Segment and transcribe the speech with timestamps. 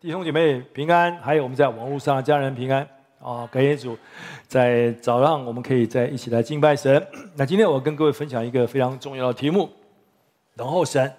[0.00, 2.86] 弟兄姐妹平安，还有我们在网络上的家人平安
[3.18, 3.46] 啊！
[3.50, 3.96] 感谢主，
[4.46, 7.06] 在早上我们可以在一起来敬拜神。
[7.34, 9.70] 那今天我跟各位分享一个非常重要的题目：
[10.54, 11.10] 等候神，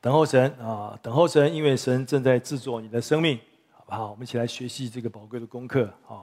[0.00, 0.96] 等候神啊！
[1.02, 3.38] 等候神，因为神正在制作你的生命，
[3.72, 4.10] 好不好？
[4.10, 6.22] 我们一起来学习这个宝贵的功课啊！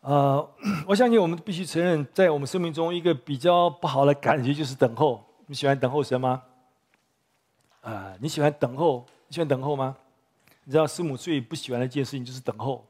[0.00, 0.50] 呃，
[0.86, 5.24] 我相信我们必须承认，在我们生命中一个比较不好的感觉就是等候。
[5.46, 6.42] 你喜欢等候神吗？
[7.80, 9.04] 啊，你喜欢等候？
[9.26, 9.96] 你喜欢等候吗？
[10.68, 12.86] 你知道师母最不喜欢的一件事情就是等候，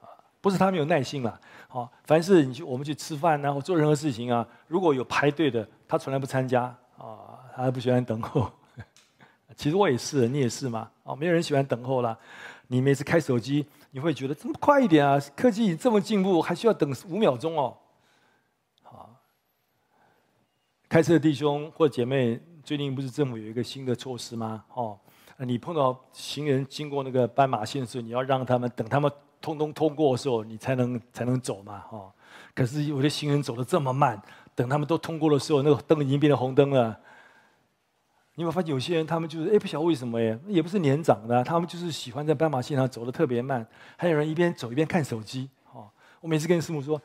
[0.00, 0.10] 啊，
[0.40, 6.62] 不是他没有耐心了，好，凡是你去我们去吃饭然后做任何事情啊，如果有排队的，他从来不参加，
[6.98, 8.50] 啊，他不喜欢等候。
[9.54, 10.90] 其实我也是，你也是吗？
[11.04, 12.18] 啊，没有人喜欢等候啦。
[12.66, 15.16] 你每次开手机，你会觉得这么快一点啊？
[15.36, 17.78] 科技这么进步，还需要等五秒钟哦。
[18.82, 19.14] 好，
[20.88, 24.64] 开车的弟兄或姐妹，最近不是政府有一个新的措施吗？
[24.74, 24.98] 哦。
[25.38, 32.12] 你碰到行人经过那个斑马线的时候，你要让他们等他们通通通过的时候，你才能才能走嘛，哈。
[32.54, 34.20] 可是有的行人走的这么慢，
[34.54, 36.98] 等他们都通过的时候，那个灯已经变成红灯了。
[38.36, 43.66] 你有没有发现有些人他们就是哎不晓得为什么哎，也不是年长的，他们就是喜欢在斑马线上走的特别慢。
[43.96, 45.88] 还有人一边走一边看手机，哈。
[46.20, 47.00] 我每次跟师母说，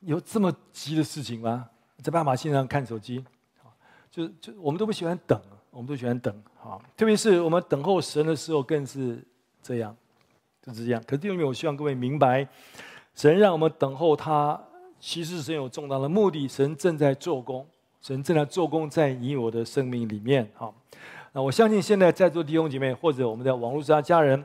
[0.00, 1.68] 有这么急的事情吗？
[2.02, 3.24] 在斑马线上看手机，
[4.10, 5.40] 就就我们都不喜欢等。
[5.70, 9.22] 我们都喜欢等，好，特别是我们等候神的时候，更是
[9.62, 9.94] 这样，
[10.62, 11.02] 就是这样。
[11.06, 12.48] 可是弟兄们，我希望各位明白，
[13.14, 14.60] 神让我们等候他，
[14.98, 17.66] 其实神有重大的目的，神正在做工，
[18.00, 20.74] 神正在做工在你我的生命里面，好。
[21.32, 24.42] 那我相信现在在座弟兄姐妹，或者我们的网络上家人，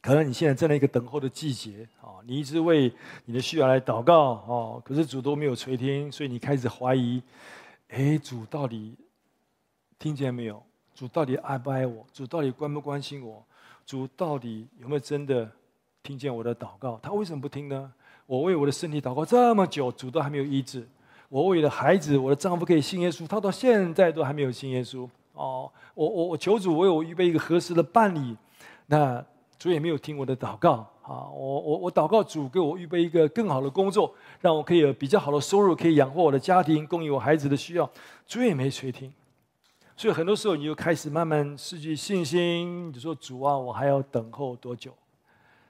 [0.00, 2.90] 可能你现在正在一个等候的季节，啊，你一直为
[3.26, 7.22] 你的需要来祷告，哦，可是主都没有垂听，所以你开始怀疑，
[7.90, 8.96] 哎，主到底？
[9.98, 10.62] 听见没有？
[10.94, 12.06] 主到底爱不爱我？
[12.12, 13.42] 主到底关不关心我？
[13.84, 15.50] 主到底有没有真的
[16.02, 16.98] 听见我的祷告？
[17.02, 17.92] 他为什么不听呢？
[18.26, 20.82] 我为我的身体祷告这么久，主都还没有医治；
[21.28, 25.08] 我为了孩子，我的丈夫可以信耶稣，他到现在都还没有信耶稣。
[25.32, 28.36] 哦，我我我求主为我预备一个合适的伴侣，
[28.86, 29.24] 那
[29.58, 30.86] 主也没有听我的祷告。
[31.02, 37.90] 啊，我我我祷告主给我预备一个更好的工作，让我可以有比较好的收入，可以养活我的家庭，供应我孩子的需要。
[38.26, 39.10] 主也没垂听。
[39.98, 42.88] 所以很多时候，你就开始慢慢失去信心。
[42.92, 44.94] 你说：“主啊，我还要等候多久？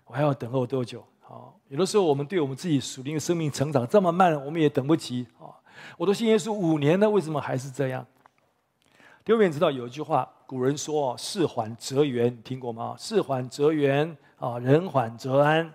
[0.04, 5.48] 我还要等候多久？”好，有的时候我们对我们自己属灵的生命成长这么慢，我们也等不及啊！
[5.96, 8.06] 我都信耶稣五年了，为什么还是这样？
[9.24, 15.72] 第二，你知道有一句话，古人说：“事缓则圆。”你听过吗？“事缓则圆，啊，人缓则安。”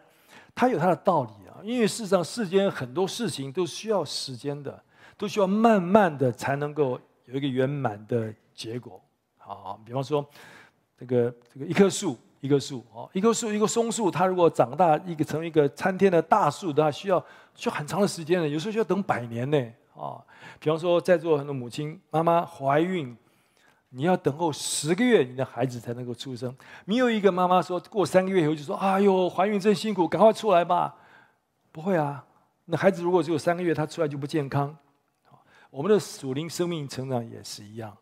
[0.53, 1.57] 它有它的道理啊。
[1.63, 4.83] 因为事实上，世间很多事情都需要时间的，
[5.17, 8.31] 都需要慢慢的才能够有一个圆满的。
[8.53, 9.01] 结果，
[9.37, 10.25] 好，比方说，
[10.97, 17.23] 这个这个一棵树，一棵树，哦，一棵树，一个松树，它如果长大一个成为一个参天的大树的话，需要
[17.55, 19.57] 需要很长的时间的，有时候需要等百年呢，
[19.95, 20.21] 啊，
[20.59, 23.15] 比方说，在座很多母亲妈妈怀孕，
[23.89, 26.55] 你要等候十个月，你的孩子才能够出生。
[26.85, 30.95] 没有一个妈妈说过三个月以后就说，哎呦，怀孕真辛苦，赶快出来吧。
[31.71, 32.23] 不会啊，
[32.65, 34.75] 那孩子如果只有三个月，他出来就不健康。
[35.69, 37.97] 我们的属灵生命成长也是一样。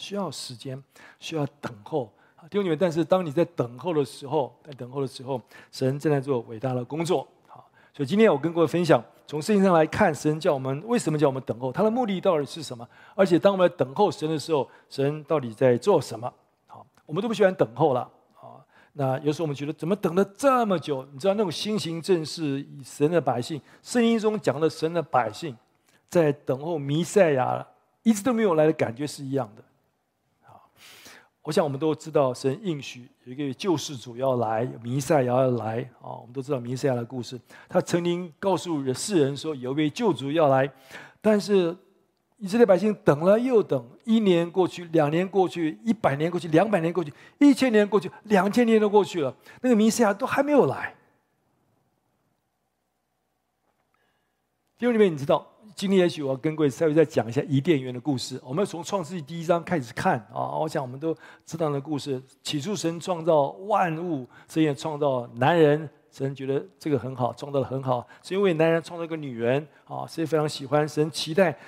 [0.00, 0.82] 需要时间，
[1.18, 2.10] 需要等候，
[2.48, 2.74] 弟兄姊妹。
[2.74, 5.38] 但是当你在等候的时候，在等候的时候，
[5.70, 7.28] 神正在做伟大的工作。
[7.46, 11.70] 好，所以今天我跟各位分享，从圣经上来看，神叫我们为什么叫我们等候？
[11.70, 12.88] 他的目的到底是什么？
[13.14, 16.32] 而且当我们等候神的时候，神到底在做什么？
[16.66, 18.10] 好，我们都不喜欢等候了。
[18.32, 21.06] 好，那有时候我们觉得怎么等了这么久？
[21.12, 25.54] 你知道那种心情正是神的百姓，圣经中讲的神的百姓，
[26.08, 27.66] 在等候弥赛亚
[28.02, 29.62] 一直都没有来的感觉是一样的。
[31.42, 36.12] 我想我们都知道，神应许有一个救世主要来，弥赛亚要来啊！
[36.20, 37.40] 我们都知道弥赛亚的故事。
[37.66, 40.70] 他曾经告诉世人说，有一位救主要来，
[41.22, 41.74] 但是
[42.36, 50.94] 以色列百姓等了又等，一年过去，两年过去，一百年过去，两百年过去，一千年过去，两千年都过去了，那个弥赛亚都还没有来。
[54.76, 55.49] 弟兄姊妹，你知道？
[55.80, 58.38] 今天也许我要跟各位稍微再讲一下伊甸园的故事。
[58.44, 61.16] 我们从创世纪第一章开始看啊，我想我们都
[61.46, 62.22] 知道的故事。
[62.42, 71.58] 起初神创造万物，神也创造男人，神觉得这个很好，创造的很好，是因为男人创造一个女人啊，神非常喜欢，神期待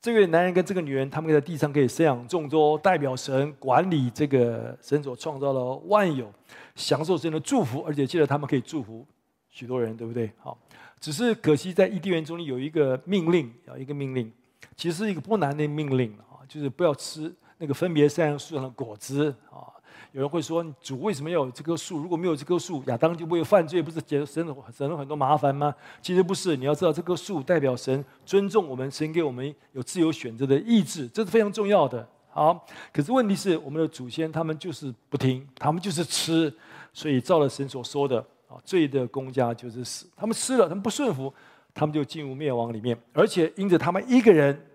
[0.00, 6.28] 这位男人跟这个女人，他们在地上可以生养众多，代表神管理这个神所创造的万有，
[6.74, 9.06] 享受神的祝福，而且记得他们可以祝福
[9.48, 10.32] 许多人，对不对？
[10.40, 10.58] 好。
[11.00, 14.32] 只是可惜，在伊甸园中有一个命令，有一个命令，
[14.76, 19.72] 其实是一个不难的命令啊，就是不要吃那个分别善恶树上的果子啊。
[20.12, 21.98] 有人会说，主为什么要有这棵树？
[21.98, 25.74] 如果没有这棵树，亚当就不会犯罪，不是节省了省了很多麻烦吗？
[26.00, 32.08] 其实不是，你要知道，这棵树代表神尊重我们，神给我们有自由选择的意志，这是非常重要的。
[32.30, 36.52] 好，可是问题是，我们的祖先他们就是不听，他们就是吃，
[36.94, 38.24] 所以照了神所说的
[38.64, 40.08] 罪的公家就是死。
[40.16, 41.32] 他们吃了，他们不顺服，
[41.74, 42.96] 他们就进入灭亡里面。
[43.12, 44.66] 而且因着他们一个人，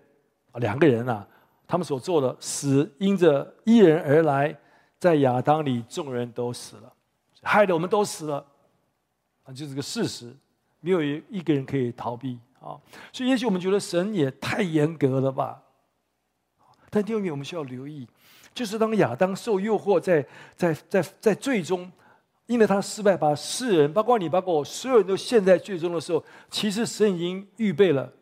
[0.54, 1.26] 两个人啊，
[1.66, 4.56] 他们所做的死，因着一人而来。
[5.02, 6.92] 在亚当里，众人都死了，
[7.42, 8.46] 害得我们都死了，
[9.42, 10.32] 啊，就是个事实，
[10.78, 12.78] 没有一个人可以逃避啊。
[13.12, 15.60] 所以，也许我们觉得神也太严格了吧？
[16.88, 18.06] 但第二点，我们需要留意，
[18.54, 20.24] 就是当亚当受诱惑，在
[20.54, 21.90] 在在在最终，
[22.46, 28.12] 因为他失败，把世人，包括你，包括我，所有人都陷在最终的时候，其实神已经预备了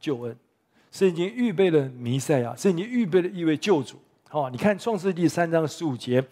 [0.00, 0.34] 救恩，
[0.90, 3.96] 神已经预备了弥赛亚，神已经预备了一位救主。
[4.28, 6.24] 好，你看《创世记》三章十五节，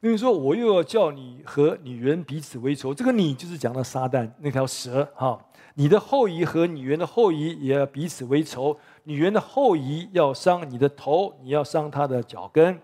[0.00, 5.06] 因为说我又要叫你和女人彼此为仇，这个“你”就是讲到撒旦那条蛇。
[5.14, 5.38] 哈，
[5.74, 12.80] 你的后裔和女人的后裔也要彼此为仇，女人的后裔要伤你的头，你要伤她的脚跟。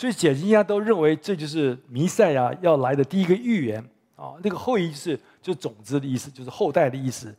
[0.00, 3.84] 所以解经家都认为这就是弥赛亚要来的第一个预言。
[4.16, 7.34] 啊，那个后裔是就种子的意思，就是后代的意思。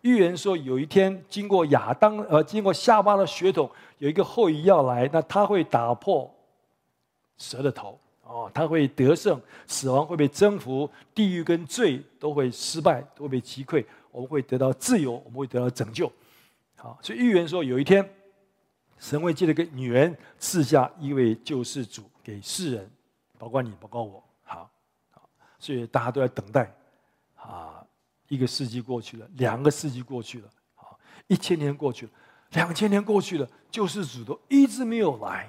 [0.00, 6.34] 预言说，有一天经过亚当，呃，经过夏娃的血统，有一个后裔要来，那他会打破
[7.36, 16.10] 蛇的头，哦，他会得胜，死亡会被征服，地狱跟罪都会失败，都会被击溃，我们会得到自由，我们会得到拯救。
[16.76, 18.02] 好，所以预言说，有一天，
[18.98, 22.90] 神会借着一个女人赐下一位救世主给世人，
[23.38, 24.22] 包括你，包括我。
[24.44, 24.70] 好，
[25.58, 26.72] 所以大家都在等待，
[27.36, 27.82] 啊。
[28.28, 30.98] 一个世纪过去了，两个世纪过去了，好，
[31.28, 32.12] 一千年过去了，
[32.50, 35.48] 两千年过去了，救世主都一直没有来。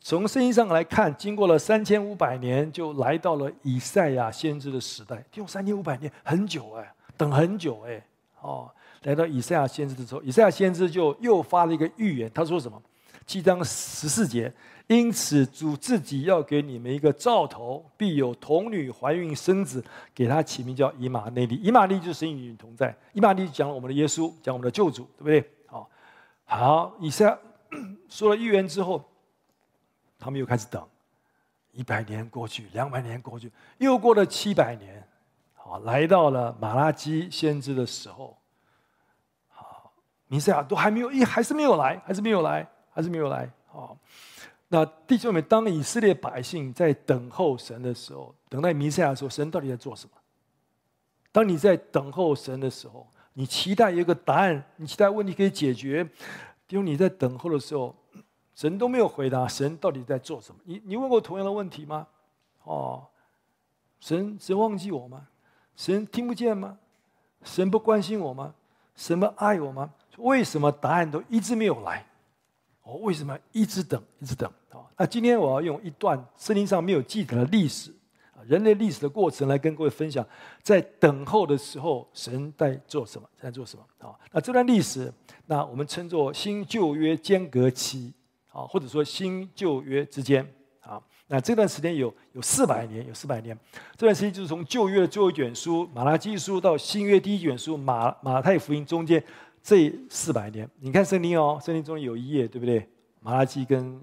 [0.00, 5.24] 从圣经上来看，经过了三千五百年，就来到了以赛亚先知的时代。
[5.34, 8.04] 用三千五百年很久哎，等很久哎，
[8.40, 8.68] 哦，
[9.02, 12.80] 来到以赛亚先知的时候，以赛亚先知就又发了一个预言，他说什么？
[13.26, 14.52] 七章十四节。
[14.88, 19.84] 因此，主自己要给你们一个兆头，必有童女怀孕生子，
[20.14, 21.56] 给他起名叫以马内利。
[21.56, 22.96] 以马内利就是神与你同在。
[23.12, 25.50] 以马内利讲了我们的耶稣，讲我们的救主，对不对？
[25.66, 25.90] 好，
[26.44, 27.38] 好，以赛亚
[28.08, 29.04] 说了预言之后，
[30.20, 30.80] 他们又开始等。
[31.72, 35.04] 一百年过去，两百年过去，又过了七百年，
[35.52, 38.38] 好，来到了马拉基先知的时候，
[40.28, 43.96] 弥赛亚都还没有，一还是没有来，还是没有来，还是没有来，好。
[44.68, 50.16] 那弟兄们，当以色列百姓在等候神的时候，等待弥赛亚的时候，神到底在做什么？
[51.30, 56.02] 当你在等候神的时候，你期待一个答案，你期待问题可以解决。
[56.66, 57.94] 弟兄，你在等候的时候，
[58.56, 60.60] 神都没有回答，神到底在做什么？
[60.64, 62.04] 你你问过同样的问题吗？
[62.64, 63.06] 哦，
[64.00, 65.28] 神神忘记我吗？
[65.76, 66.76] 神听不见吗？
[67.44, 68.52] 神不关心我吗？
[68.96, 69.92] 神不爱我吗？
[70.18, 72.04] 为什么答案都一直没有来？
[72.82, 74.48] 我为什么一直等，一直等？
[74.70, 77.90] 啊，那今天我要用一段圣经上没有记载的历史，
[78.32, 80.24] 啊，人类历史的过程来跟各位分享，
[80.62, 83.28] 在等候的时候，神在做什么？
[83.42, 83.84] 在做什么？
[83.98, 85.12] 啊，那这段历史，
[85.46, 88.12] 那我们称作新旧约间隔期，
[88.52, 90.46] 啊，或者说新旧约之间，
[90.78, 93.58] 啊，那这段时间有有四百年，有四百年。
[93.96, 99.20] 这段时间就是从旧约的最后一卷书马拉基书到新约第一卷书马马太福音中间。
[99.66, 102.88] 这四百年，你看圣经哦，圣经中有一页，对不对？
[103.18, 104.00] 马拉基跟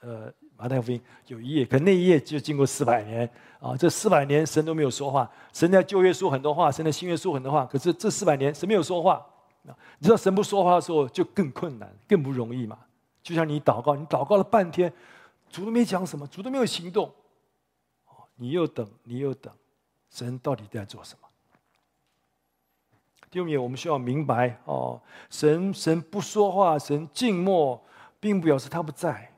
[0.00, 3.28] 呃马太福音有一页，可那一页就经过四百年
[3.60, 3.76] 啊。
[3.76, 9.22] 这四百年神都没有说话，神在旧约说很多话，神在新约说很多话，可是这四百年神没有说话。
[9.98, 12.78] 你知道神不说话的时候就更困难，更不容易嘛。
[13.22, 14.90] 就像你祷告，你祷告了半天，
[15.50, 17.12] 主都没讲什么，主都没有行动，
[18.36, 19.52] 你又等，你又等，
[20.08, 21.23] 神到底在做什么？
[23.34, 27.82] 第二，我们需要明白哦，神神不说话，神静默，
[28.20, 29.28] 并不表示他不在，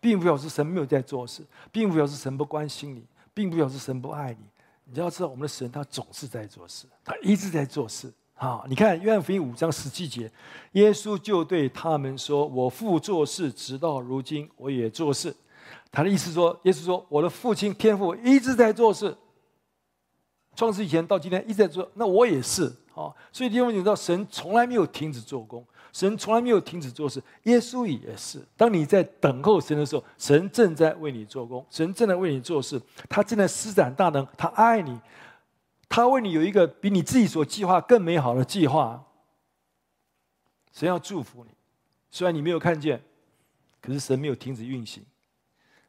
[0.00, 4.38] 并不表示神没有在做事，并不表示神不关心你，并不表示神不爱你。
[4.84, 8.10] 你要知道，我们的神他总是在做事，他一直在做事。
[8.36, 10.32] 啊，你看约翰福音五章十七节，
[10.72, 15.34] 耶稣就对他们说：“我父做事，直到如今，我也做事。”
[15.92, 19.14] 他的意思说，耶稣说：“我的父亲天父一直在做事。”
[20.56, 23.12] 创世以前到今天一直在做，那我也是啊。
[23.30, 27.22] 所以弟兄你知道，神从来没有停止做工，神从来没有停止做事。
[27.44, 28.42] 耶稣也是。
[28.56, 34.98] 当你在等候神的时候，神正在为你做工，神正在为你做事，他正在施展大能，他爱你，
[35.88, 39.04] 他为你有一个比你自己所计划更美好的计划。
[40.72, 41.50] 神要祝福你，
[42.10, 43.02] 虽然你没有看见，
[43.80, 45.04] 可是神没有停止运行。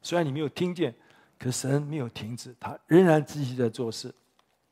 [0.02, 0.94] 虽然你没有听见，
[1.38, 4.14] 可神没有停止，他仍然继续在做事。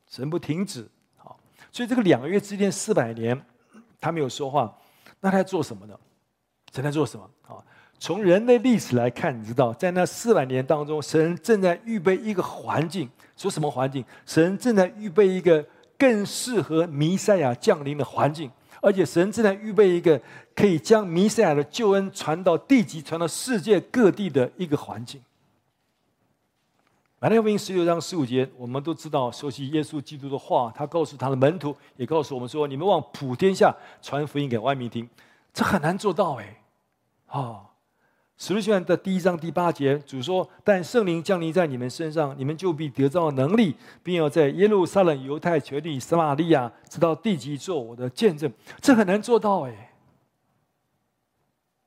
[0.10, 1.38] 神不停止，好，
[1.72, 3.40] 所以这个两个月之间四百年，
[4.00, 4.74] 他没有说话，
[5.20, 6.00] 那他在做什么呢？
[6.74, 7.30] 神在做什么？
[7.48, 7.64] 啊，
[8.00, 13.10] 从人类历史来看，你知道，在那四百年当中，神正在预备一个环境。
[13.36, 14.04] 说什么环境？
[14.26, 15.66] 神正在预备一个
[15.98, 18.50] 更适合弥赛亚降临的环境，
[18.82, 20.22] 而且神正在预备一个
[20.56, 25.22] 可以将弥赛亚的救恩传到地级、传到世界各地的一个环境。
[27.20, 35.10] 马太福音十六章十五节，我们都知道，熟悉耶稣基督的话，他告诉他的门徒，也告诉我们说：“你们往普天下传福音给万民听。”
[35.54, 36.62] 这很难做到哎，
[37.28, 37.62] 啊。
[38.38, 49.94] 使徒行传的第一章第八节，主说：“但圣灵降临在你们身上，你们就必得到能力，并要在耶路撒冷、犹太、全地、撒玛利亚，直到地极，做我的见证。”这很难做到哎，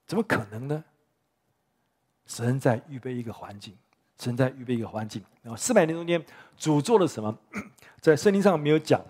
[0.07, 0.83] 怎么可能呢？
[2.25, 3.77] 神在预备一个环境，
[4.19, 5.23] 神在预备一个环境。
[5.43, 6.23] 然后四百年中间，
[6.57, 7.37] 主做了什么？
[8.01, 9.01] 在圣经上没有讲，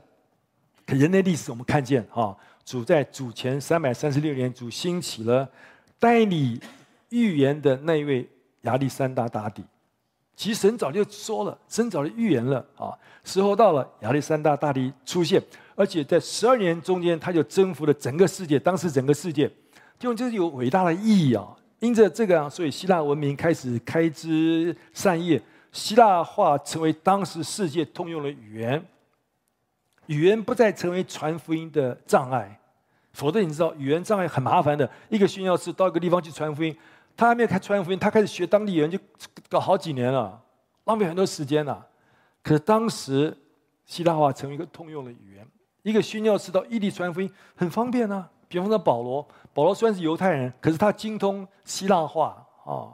[0.86, 5.48] 可人类历史我们看见哈，主在主前三百三十六年，主兴起了
[5.98, 6.60] 代理。
[7.10, 8.28] 预言的那一位
[8.64, 9.64] 亚历山大大帝，
[10.36, 12.92] 其实神早就说了，神早就预言了啊。
[13.24, 15.42] 时候到了，亚历山大大帝出现，
[15.74, 18.58] 而且在十二年中间，他就征服了整个世界。
[18.58, 19.50] 当时整个世界，
[19.98, 21.48] 就这是有伟大的意义啊。
[21.80, 28.84] 因着这个，所以希腊文明开始开枝散叶，希腊话成为当时世界通用的语言。
[30.06, 32.58] 语言不再成为传福音的障碍，
[33.12, 34.90] 否则你知道，语言障碍很麻烦的。
[35.08, 36.76] 一个宣教士到一个地方去传福音。
[37.16, 38.98] 他还没有开传福音，他开始学当地语言就
[39.48, 40.40] 搞好几年了，
[40.84, 41.84] 浪费很多时间了。
[42.42, 43.36] 可是当时
[43.84, 45.46] 希腊话成为一个通用的语言，
[45.82, 48.30] 一个宣教士到异地传福音很方便啊。
[48.48, 52.90] 比方说保罗，保罗虽然是犹太人，可是他精通希腊话啊，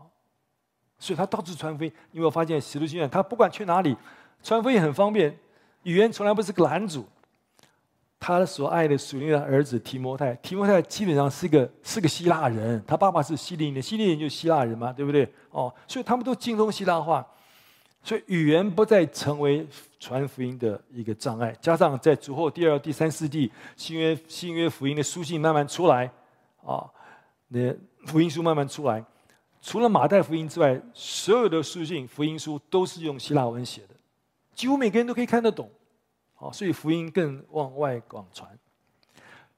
[0.99, 1.93] 所以他到处传福音。
[2.11, 3.97] 你有没有发现使徒行传，他不管去哪里
[4.43, 5.39] 传福音很方便，
[5.85, 7.07] 语言从来不是个拦阻。
[8.19, 15.31] 他所爱的属灵的儿子提摩太，提摩太基本上是个是个希腊人，他爸爸是希利人，希利人就是希腊人嘛，对不对？
[15.51, 17.27] 哦，所以他们都精通希腊话，
[18.05, 19.67] 所以语言不再成为
[19.99, 21.57] 传福音的一个障碍。
[21.59, 26.05] 加上在主后第二、第三世纪，新约新约福音的书信慢慢出来，
[26.63, 26.85] 啊，
[27.49, 29.03] 那福音书慢慢出来，
[29.63, 33.95] 除了马太福音之外，所有的书信福音书都是用希腊文写的，
[34.55, 35.71] 几乎每个人都可以看得懂。
[36.35, 38.47] 啊，所以福音更往外广传。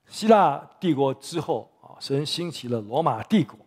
[0.09, 3.59] 希腊帝国之后，啊，神兴起了罗马帝国，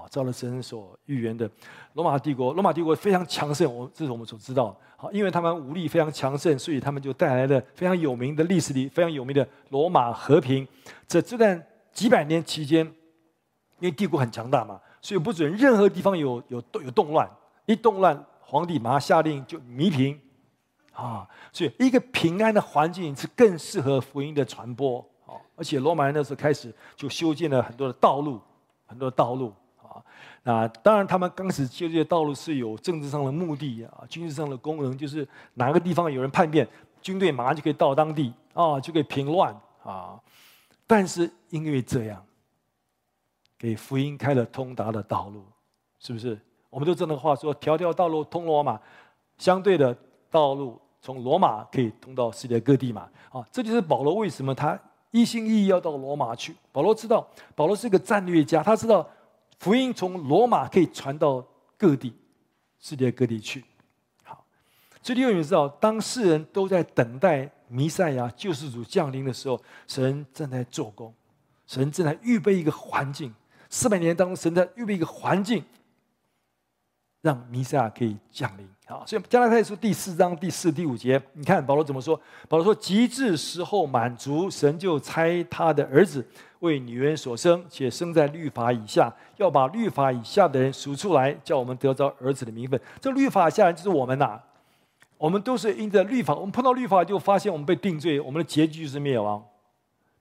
[0.00, 1.48] 啊，照了神所预言的
[1.92, 2.52] 罗马帝国。
[2.54, 4.74] 罗马帝国非常强盛，我这是我们所知道。
[4.96, 10.66] 好，因为他们武力非常强盛，所以他们就带来了非常有名的历史里非常有名的罗马和平。
[11.06, 12.86] 这这段几百年期间，
[13.78, 17.28] 因为帝国很强大嘛，所以不准任何地方有有有动乱，
[17.66, 20.18] 一动乱，皇帝马上下令就弥平。
[20.92, 25.32] 啊，所以一个平安的环境是更适合福音的传播啊！
[25.56, 28.38] 而且罗马人那时候开始就修建了很多的道路，
[28.84, 29.54] 很多的道路
[30.42, 36.66] 那当然，他们刚开始修这些道路是有政治上的目的啊，军事上的功能，就是哪个地方有人叛变，
[37.02, 39.54] 军队马上就可以到当地啊，就可以平乱
[39.84, 40.18] 啊。
[40.86, 42.24] 但是因为这样，
[43.58, 45.44] 给福音开了通达的道路，
[45.98, 46.38] 是不是？
[46.68, 48.80] 我们都知道那个话说：“条条道路通罗马。”
[49.38, 49.96] 相对的。
[50.32, 53.08] 道路从罗马可以通到世界各地嘛？
[53.32, 54.78] 啊，这就是保罗为什么他
[55.10, 56.54] 一心一意要到罗马去。
[56.70, 57.26] 保罗知道，
[57.56, 59.04] 保罗是个战略家，他知道
[59.60, 62.14] 福音从罗马可以传到各地，
[62.78, 63.62] 世界各地去。
[64.24, 64.44] 好，
[65.02, 71.14] 所以你有知道，当世人都在等待弥赛亚救世主降临的时候，神正在做工，
[71.66, 73.32] 神正在预备一个环境。
[73.68, 75.62] 四百年当中，神在预备一个环境。
[77.20, 82.20] 让弥赛亚可以降临，好，所以加拉太书第四章第四、第五节，你看保罗怎么说？
[82.48, 86.26] 保罗说：“及至时候满足，神就差他的儿子
[86.58, 92.80] 为女人所生，且生在律法以下，要把律法以下的人赎出来，叫我们得着儿子的名分。
[93.00, 94.40] 这律法下人就是我们呐、
[95.16, 99.40] 我们都是因着律法，我们碰到律法就发现我们被定罪，我们的结局就是灭亡。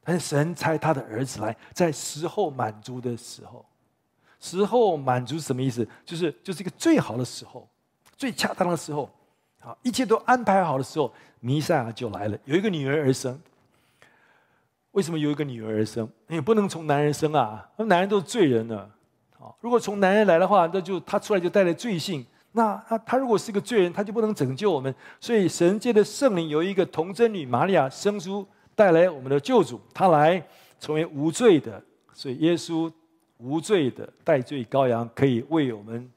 [0.04, 3.66] 但是神差他的儿子来，在时候满足的时候。”
[4.40, 5.86] 时候满足什么意思？
[6.06, 7.68] 就是就是一个最好的时候，
[8.20, 9.10] 最恰当的时候，
[9.60, 11.10] 好，一切都安排好的时候，
[11.40, 12.38] 弥赛亚就来了。
[12.44, 13.40] 有一个女儿而生。
[14.92, 16.06] 为什么有一个女儿而生？
[16.28, 18.90] 你不能从男人生啊，那男人都是罪人呢。
[19.38, 22.26] 好，如果从男人来的话，那就他出来就带来罪性。
[22.52, 24.94] 那他他如果是个罪人，他就不能拯救我们。
[25.22, 28.46] 所以神界的圣灵由一个童贞女玛利亚生出
[28.76, 30.46] 带来我们的救主，他来
[30.78, 31.82] 成为无罪的。
[32.14, 32.92] 所以耶稣。
[33.42, 36.12] 无罪的代罪羔羊可以为我们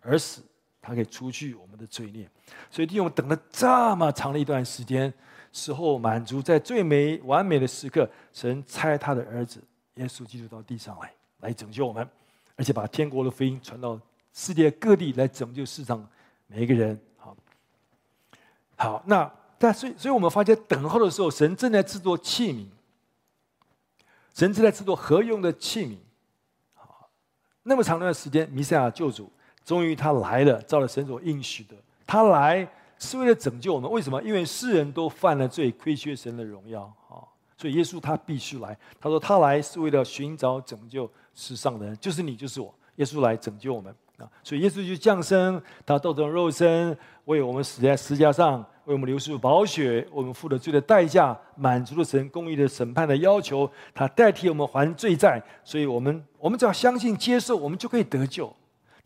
[0.00, 0.40] 而死，
[0.88, 2.26] 他可以除去我们的罪孽。
[2.70, 5.12] 所以弟兄等了这么长的一段时间，
[5.52, 9.62] 时候满足，在最美完美的时刻，神差他的儿子
[9.94, 12.08] 耶稣基督到地上来，来拯救我们，
[12.56, 14.00] 而且把天国的福音传到
[14.32, 16.04] 世界各地，来拯救世上
[16.46, 16.98] 每一个人。
[17.16, 17.36] 好，
[18.76, 22.66] 好，那但所以，所以我们发现等候的时候，神正在制作器皿。
[24.34, 25.98] 神正在制作合用的器皿，
[27.64, 29.28] 那么长一段时间，弥赛亚救主
[29.68, 32.66] 终于他来了，照了神所应许的，他来
[32.98, 33.90] 是为了拯救我们。
[33.90, 34.22] 为什么？
[34.22, 37.20] 因为世人都犯了罪，亏缺神的荣耀啊！
[37.58, 38.74] 所以耶稣他必须来。
[38.98, 42.74] 他说他来是为了寻找拯救世上的人，就是你，就是我。
[42.96, 44.24] 耶稣来拯救我们啊！
[44.42, 46.96] 所以耶稣就降生，他道成肉身，
[47.26, 48.64] 为我们死在十架上。
[48.86, 53.70] 为我们流出宝血，我们付了罪的代价，满足了神公义的审判的要求。
[53.94, 58.50] 他代替我们还罪债，所以我们我们只要相信接受，我们就可以得救。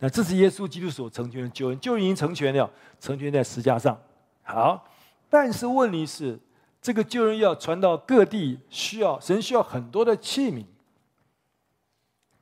[0.02, 2.68] 那这是耶稣基督所成全的救恩，救恩已经成全了，
[2.98, 3.96] 成全在十字架上。
[4.42, 4.84] 好，
[5.30, 6.36] 但是问题是，
[6.80, 10.64] 这个救恩要传到各地，需要神需要很多的器皿，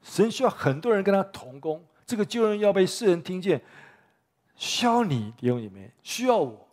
[0.02, 1.84] 神需要很多人跟他同工。
[2.06, 3.60] 这个救恩要被世人听见，
[4.56, 6.66] 需要你弟兄姐妹，需要我。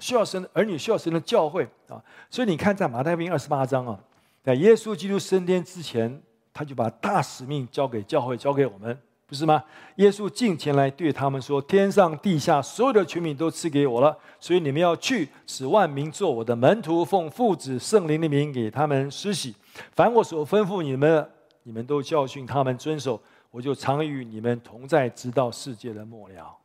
[0.00, 2.02] 需要神的儿女，需要神的教会啊！
[2.28, 3.98] 所以你看，在马太福音二十八章啊，
[4.42, 6.20] 在耶稣基督升天之前，
[6.52, 9.62] 他就把大使命交给教会，交给我们，不是吗？
[9.96, 19.54] 耶稣进前来对他们说：“天上地下所有的权柄都赐给我了，所以你们要去，使万民做我的门徒，奉父子圣灵的名给他们施洗。
[19.92, 21.30] 凡我所吩咐你们的，
[21.62, 26.56] 你们都教训他们遵守，我就常与你们同在，直到世界的末了。”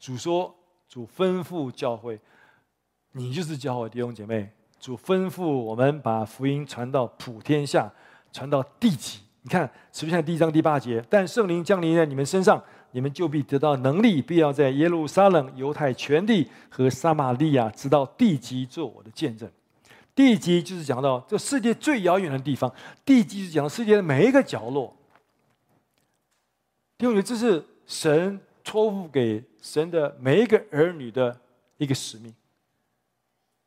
[0.00, 0.54] 主说。
[0.90, 2.18] 主吩咐教会，
[3.12, 4.50] 你就是教会弟兄姐妹。
[4.80, 7.92] 主吩咐我们把福音传到普天下，
[8.32, 9.20] 传到地极。
[9.48, 9.62] 你看，
[9.94, 19.50] 使徒行传第一章第八节，但圣灵降临在你们身上，你们就必得到能力，必要在耶路撒冷、犹太全地和撒玛利亚，直到地极，做我的见证。
[20.14, 22.70] 地极就是讲到这世界最遥远的地方，
[23.06, 24.94] 地极是讲到世界的每一个角落。
[26.98, 28.38] 弟兄姐妹，这是神。
[28.62, 31.40] 托付给神的每一个儿女的
[31.78, 32.34] 一个使命、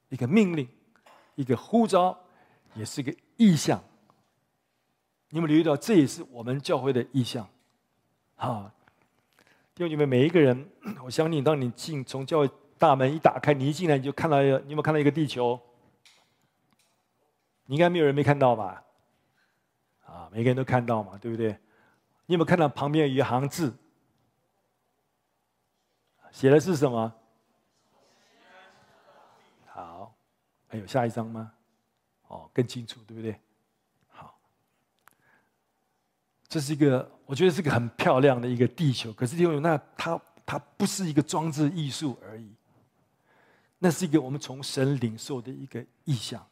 [0.10, 0.68] 一个命令、
[1.34, 2.16] 一个呼召，
[2.76, 3.84] 也是一个意象。
[5.32, 7.48] 你们留意到，这也是我们教会的意象。
[8.36, 8.72] 啊，
[9.74, 10.70] 弟兄姐妹，每一个人，
[11.04, 15.60] 我相信，当你进从教会大门一打开，你一进来你就看到，你有没有看到一个地球？
[17.66, 18.84] 你应该没有人没看到吧？
[20.06, 21.58] 啊，每个人都看到嘛，对不对？
[22.26, 23.74] 你有没有看到旁边有一行字？
[26.32, 27.14] 写的是什么？
[29.68, 30.14] 好，
[30.68, 31.54] 还有下一章吗？
[32.28, 33.40] 哦，更清楚，对不对？
[34.10, 34.38] 好，
[36.52, 39.14] 这是一个，我觉得是个很漂亮的一个地球。
[39.14, 42.52] 可是，因为那它它不是一个装置艺术而已，
[43.80, 46.46] 那是一个我们从神领受的一个意象。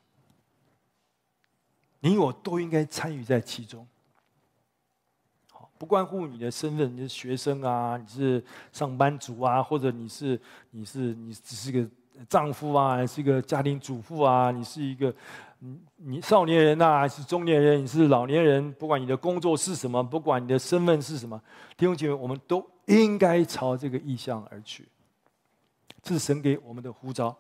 [1.99, 3.85] 你我都应该参与在其中。
[5.77, 10.39] 不关乎你的身份，你是学生啊，你是上班族啊，或者你是
[10.71, 11.85] 你是你只是个
[12.27, 15.13] 丈夫啊，你是一个家庭主妇啊，你是一个
[15.60, 21.41] 你你少年人呐、还是中年人，你是老年人，不管你的工作是什么，不管你的身份是什么，
[21.77, 24.88] 弟兄姐妹，我们都应该朝这个意向而去。
[26.01, 27.36] 这是神给我们的呼召，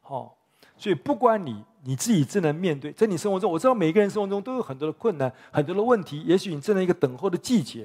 [0.00, 0.36] 好。
[0.78, 6.22] 所以，不管你你自己正在面对，在你生活中，我知道每个人生活中都有很多的困难，很多的问题。
[6.22, 7.84] 也许你正在一个等候的季节，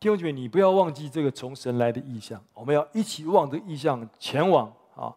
[0.00, 5.14] 弟兄姐妹，你不要忘记这个从神来的意向，我们要一起往这个意向前往啊！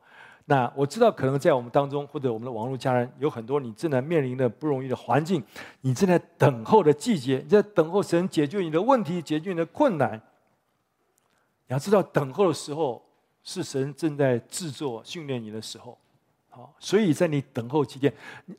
[0.51, 5.41] 那我知道，可能在我们当中，或者我们的网络家人，有很多你正在面临的不容易的环境，
[5.79, 10.21] 你正在等候的季节，你在等候神解决你的问题，解决你的困难。
[11.67, 13.01] 你要知道，等候的时候
[13.43, 15.97] 是神正在制作、训练你的时候。
[16.49, 18.13] 好，所以在你等候期间，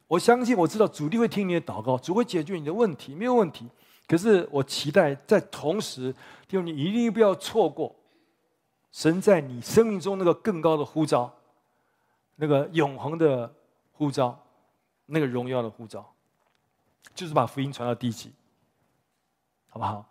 [0.09, 3.69] 我相信我知道主力会听你的祷告，主会解决你的问题，没有问题。
[4.09, 6.15] 可是我期待在同时，
[6.49, 7.95] 就你一定不要错过
[8.93, 11.31] 神在你生命中那个更高的呼召，
[12.43, 13.49] 那个永恒的
[13.93, 14.37] 呼召，
[15.07, 16.05] 那个荣耀的呼召，
[17.15, 18.33] 就是把福音传到地极，
[19.69, 20.05] 好不好？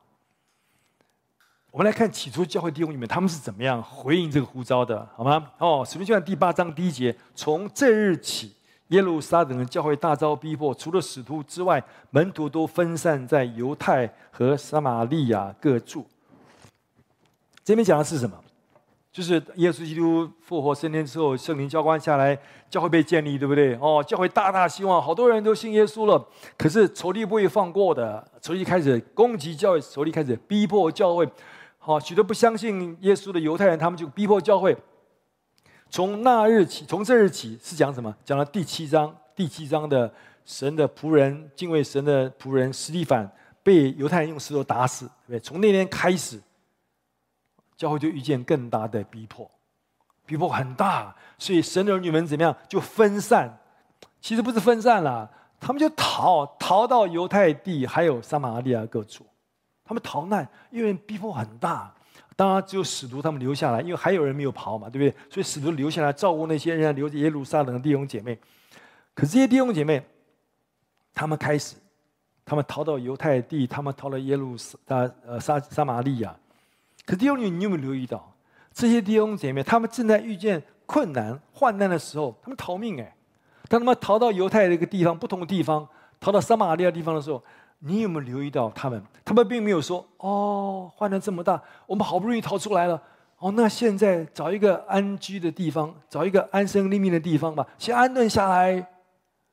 [1.71, 5.51] 我们来看起初教会弟兄里面，他们是怎么样回应这个呼召的，好吗？
[5.57, 8.55] 哦，使徒行传第八章第一节，从这日起，
[8.87, 16.07] 耶路撒冷的教会大遭逼迫，除了使徒之外，门徒都分散在犹太和撒玛利亚各处。
[17.61, 18.41] 这边讲的是什么？
[19.11, 22.37] 就是耶稣基督复活升天之后，圣灵浇灌下来，
[22.69, 23.75] 教会被建立，对不对？
[23.75, 26.25] 哦，教会大大兴旺，好多人都信耶稣了。
[26.57, 31.27] 可是仇敌不会放过的，仇敌开始攻击教会，仇敌开始逼迫教会。
[31.77, 34.77] 好，许多不相信耶稣的犹太人，他们就逼迫教会。
[35.89, 38.15] 从那日起，从这日起是讲什么？
[38.23, 40.09] 讲了第七章，第七章的
[40.45, 43.29] 神的仆人，敬畏神的仆人司提反。
[43.63, 45.39] 被犹太人用石头打死，对不对？
[45.39, 46.41] 从那天开始，
[47.81, 49.49] 教会就遇见更大的逼迫，
[50.23, 52.55] 逼迫很大，所以神的儿女们怎么样？
[52.69, 53.57] 就分散。
[54.19, 55.27] 其实不是分散了，
[55.59, 59.25] 他们就逃，逃到犹太地，还有撒玛利亚各处。
[59.83, 61.91] 他们逃难，因为逼迫很大。
[62.35, 65.23] 当然，只有使徒他们留下来，因为还有人没有跑嘛，对不对？
[65.27, 68.37] 所以使徒留下来照顾那些人，留在耶路撒冷的弟兄姐妹。
[69.15, 70.05] 可这些弟兄姐妹，
[71.15, 71.75] 他们开始。
[72.45, 74.77] 他们逃到犹太地，他们逃到耶路撒
[75.25, 76.35] 呃撒撒玛利亚。
[77.05, 78.33] 可弟兄你，你有没有留意到
[78.73, 79.61] 这些弟兄姐妹？
[79.63, 83.15] 他们正在遇见困难患难的时候，他们逃命哎。
[83.67, 85.87] 当他们逃到犹太的一个地方，不同的地方，
[86.19, 87.41] 逃到撒玛利亚地方的时候，
[87.79, 89.01] 你有没有留意到他们？
[89.23, 93.01] 他们并没有说：“哦，患难这么大，我们好不容易逃出来了，
[93.39, 98.79] 哦，那现在找一个安居的地方，找一个安身立命的地方吧，先安顿下来。”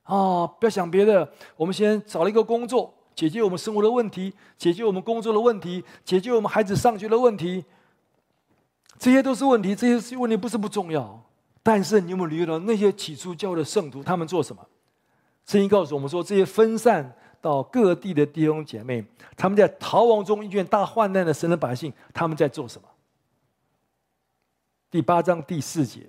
[0.02, 7.64] 啊、哦，不要想别的，我们先找了一个工作，解决我们生活的问题，解决我们工作的问题，解决我们孩子上学的问题。
[8.96, 11.20] 这些都是问题，这些问题不是不重要。
[11.60, 14.64] 但是你有没有留意到那些起初教会的圣徒，他们做什么？
[15.46, 19.04] 圣经告诉我们说，这些分散到各地的弟兄姐妹，
[19.36, 22.86] 他们在逃亡中遇见大患难的神的百姓，他们在做什么？
[24.92, 26.06] 第八章第四节，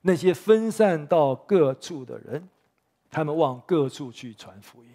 [0.00, 2.48] 那些分散到各处的人。
[3.12, 4.90] 他们往各处去传福音。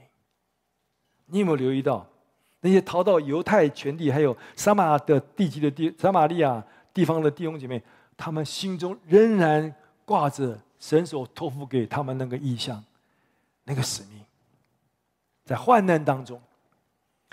[1.31, 2.05] 你有没有留意到，
[2.59, 6.63] 那些逃到犹太全地，还有撒玛的地级的地撒玛利亚
[6.93, 7.81] 地方的弟兄姐妹，
[8.15, 9.73] 他们心中仍然
[10.05, 12.83] 挂着神所托付给他们那个意象、
[13.63, 14.21] 那个使命，
[15.45, 16.39] 在患难当中。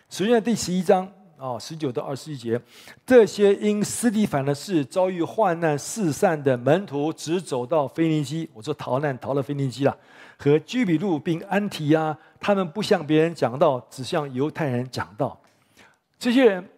[0.08, 1.10] 首先，第十一章。
[1.38, 2.60] 啊，十九到二十一节，
[3.06, 8.50] 这些因斯蒂凡的事遭遇患难四散的门徒，只走到腓尼基。
[8.52, 9.96] 我说逃难逃了腓尼基了，
[10.38, 15.38] 和居比路并安提阿，他们不向别人讲道，只向犹太人讲道。
[16.16, 16.68] 这些人，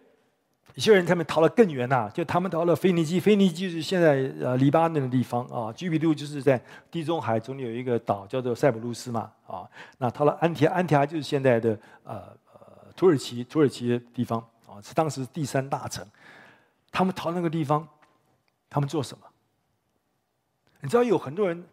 [0.73, 3.19] 有些人他们逃得更远呐、就他们逃了腓尼基。
[3.19, 5.71] 腓尼基就是现在呃黎巴嫩的地方啊。
[5.73, 9.69] 居比路就是在地中海中间有一个岛叫做塞浦路斯嘛啊。
[9.99, 12.15] 那逃了安提，安提阿就是现在的呃
[12.53, 14.81] 呃土耳其土耳其的地方啊。
[14.81, 16.03] 是当时第三大城，
[16.91, 17.87] 他们逃那个地方，
[18.69, 19.23] 他们做什么？
[20.81, 21.63] 你知道有很多人，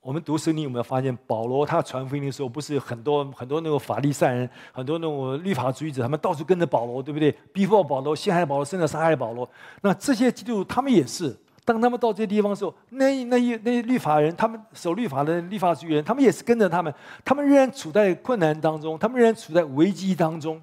[0.00, 7.30] 我们读圣经有没有发现，保罗他传福音的时候，不是很多很多那个法利赛人，很多那种律法主义者，他们到处跟着保罗，对不对？
[7.52, 9.48] 逼迫保罗，陷害保罗，甚至杀害保罗。
[9.82, 20.60] 那这些基督徒他们也是，当他们到这些地方的时候，那那些那些律法人，他们守律法的律法主义人，他们也是跟着他们，他们仍然处在困难当中，他们仍然处在危机当中。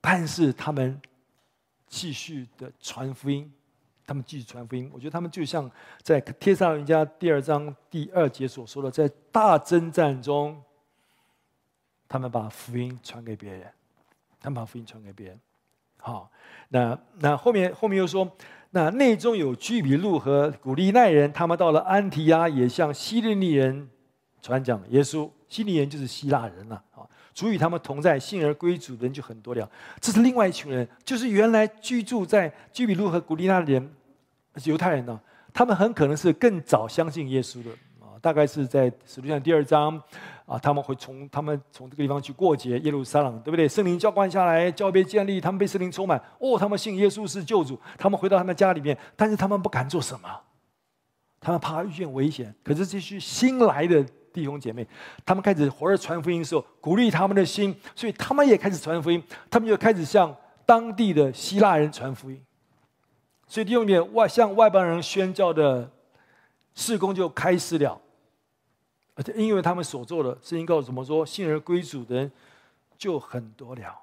[0.00, 1.00] 但是他们
[1.86, 3.50] 继续的传福音，
[4.06, 4.90] 他们继续传福音。
[4.92, 5.70] 我觉得他们就像
[6.02, 10.62] 在《天上人家》第二章第二节所说的，在大征战中，
[12.08, 13.66] 他们把福音传给别人，
[14.40, 15.40] 他们把福音传给别人。
[15.96, 16.30] 好，
[16.68, 18.30] 那那后面后面又说，
[18.70, 23.88] 那内中有居比路和古利奈人，他们到了安提阿，也向希利尼人
[24.42, 25.30] 传讲耶稣。
[25.48, 27.08] 希利人就是希腊人了啊。
[27.34, 29.68] 主与他们同在，信而归主的人就很多了。
[30.00, 33.92] 这是另外一群人，就是原来居住在居比路和古利奈的人，
[34.64, 35.20] 犹太人呢。
[35.52, 37.70] 他们很可能是更早相信耶稣的
[38.00, 40.00] 啊，大概是在使徒行第二章
[40.46, 43.68] 啊，他们会从他们从这个地方去过节耶路撒冷，对不对？
[43.68, 46.20] 圣灵浇灌下来，教会被建立，他们被圣灵充满。
[46.38, 50.28] 哦，他们信耶稣是救主，他们回到他们家里面，但是他们不敢做什么，
[51.40, 52.54] 他们怕遇见危险。
[52.64, 54.04] 可是这些新来的。
[54.34, 54.84] 弟兄姐妹，
[55.24, 59.22] 他们开始活着传福音的时候，鼓励他们的心，所以他们也开始传福音。
[59.48, 62.42] 他们就开始向当地的希腊人传福音，
[63.46, 65.88] 所以弟兄姐妹外向外邦人宣教的
[66.74, 68.00] 事工就开始了。
[69.14, 72.32] 而且因为他们所做的，圣经告诉我们说，信而归主的人
[72.98, 73.96] 就很多了。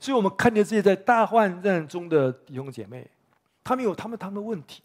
[0.00, 3.08] 所以我们看见这些在大患难中的弟兄姐妹，
[3.62, 4.82] 他们有他们他们的问题，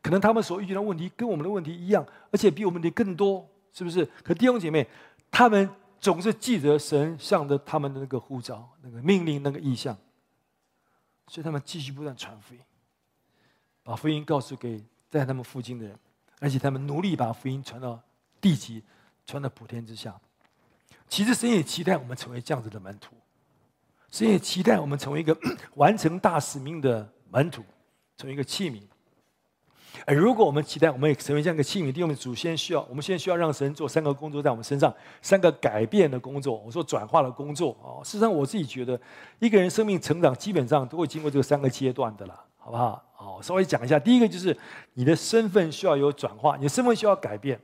[0.00, 3.48] 可能他们所遇见的问题跟我们的问题一样，而且比我们的更多。
[3.74, 4.08] 是不是？
[4.22, 4.88] 可弟兄姐妹，
[5.30, 5.68] 他们
[6.00, 9.94] 总是记得神向着他们的那个呼召、那个命令、那个意向，
[11.26, 12.60] 所以他们继续不断传福音，
[13.82, 15.98] 把福音告诉给在他们附近的人，
[16.38, 18.00] 而且他们努力把福音传到
[18.40, 18.82] 地极，
[19.26, 20.18] 传到普天之下。
[21.08, 23.14] 其实神也期待我们成为这样子的门徒，
[24.10, 25.36] 神也期待我们成为一个
[25.74, 27.64] 完成大使命的门徒，
[28.16, 28.80] 成为一个器皿，
[30.06, 36.56] 而如果我们期待我们也成为这样一个器皿，弟兄们，祖先需要，我们现在需要让神做三个工作在我们身上，三个改变的工作。
[36.64, 38.00] 我说转化的工作哦。
[38.04, 39.00] 事实上，我自己觉得，
[39.38, 43.02] 一个人生命成长基本上都会经过这三个阶段的啦，好不好？
[43.16, 44.56] 哦，稍微讲一下，第一个就是
[44.92, 47.58] 你的身份需要有转化，你的身份需要改变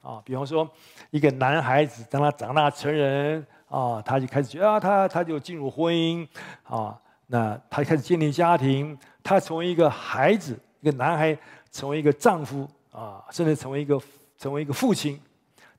[0.00, 0.20] 啊。
[0.24, 0.68] 比方说，
[1.10, 6.24] 一个男孩子当他长大成人啊，他就开始觉得啊，他他就进入婚姻
[6.62, 11.38] 啊，那他开始建立家庭，他成为一个孩子，一个男孩。
[11.74, 13.98] 成为一个丈夫啊，甚至成为一个
[14.36, 15.18] 成为一个父亲，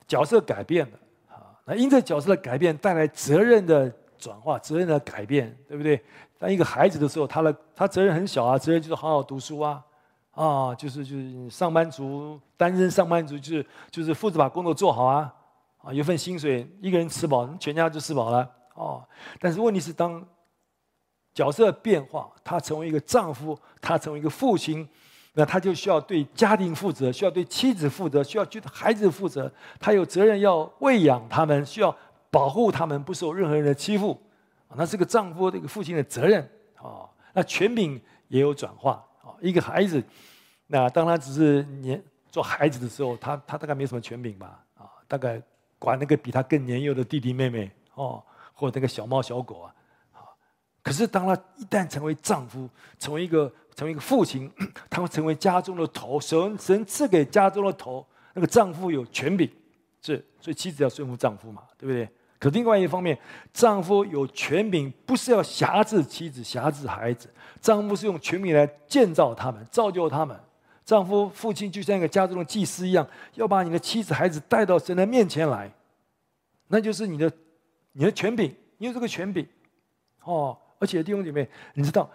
[0.07, 0.97] 角色改变了
[1.29, 1.53] 啊。
[1.65, 3.87] 那因着角色的改变，带来责任的
[4.17, 6.03] 转化，责任的改变，对不对？
[6.39, 9.83] 当一个孩子的时候，他的他责任很小啊，责任就是好好读书啊，
[10.31, 15.31] 啊，就是就是上班族，单身上班族，就是就是负责把工作做好啊，
[15.83, 19.07] 啊，有份薪水，一个人吃饱，全家就吃饱了哦。
[19.39, 20.25] 但是问题是，当
[21.33, 24.87] 角色变化，他成为一个丈夫，他成为一个父亲。
[25.35, 29.51] 那他就需要对家庭负责，需要对妻子负责，需要对孩子负责。
[29.79, 31.95] 他有责任要喂养他们，需要
[32.29, 34.15] 保护他们不受任何人的欺负。
[34.75, 37.09] 那是个丈夫、这个父亲的责任啊。
[37.33, 39.33] 那权柄也有转化啊。
[39.41, 40.03] 一个孩子，
[40.67, 44.63] 那当他只是年做孩子的时候，他他大概没什么权柄吧？
[44.75, 45.41] 啊，大概
[45.79, 49.73] 管那个比他更年幼的弟弟妹妹哦，或那个小猫小狗啊。
[50.83, 52.69] 可是当他一旦成为丈夫，
[52.99, 54.51] 成为一个成为一个父亲，
[54.91, 56.19] 他会成为家中的头。
[56.19, 59.49] 神神赐给家中的头，那个丈夫有权柄，
[60.01, 62.09] 是所以妻子要顺服丈夫嘛，对不对？
[62.37, 63.17] 可另外一方面，
[63.53, 70.37] 丈夫有权柄，不是要挟制妻子、挟制孩子，丈夫是用权柄来建造他们、造就他们。
[70.83, 75.71] 丈夫父亲就像一个家中的祭司一样，要把你的妻子、孩子带到神的面前来，
[76.67, 77.31] 那就是你的
[77.93, 79.47] 你的权柄，你有这个权柄，
[80.25, 80.59] 哦。
[80.83, 82.09] 而且弟兄姐妹，你知道，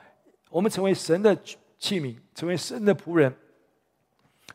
[0.51, 1.35] 我们成为神的
[1.79, 3.35] 器皿，成为神的仆人，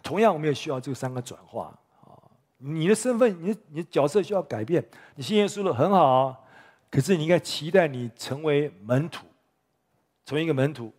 [0.04, 2.14] 同样我们也需要这三个转化啊。
[2.60, 4.86] 你的身份，你你的角色需要改变。
[5.16, 6.46] 你信耶稣了很好，
[6.92, 9.26] 可是你应该期待你成为门徒，
[10.28, 10.94] 成为一个门徒。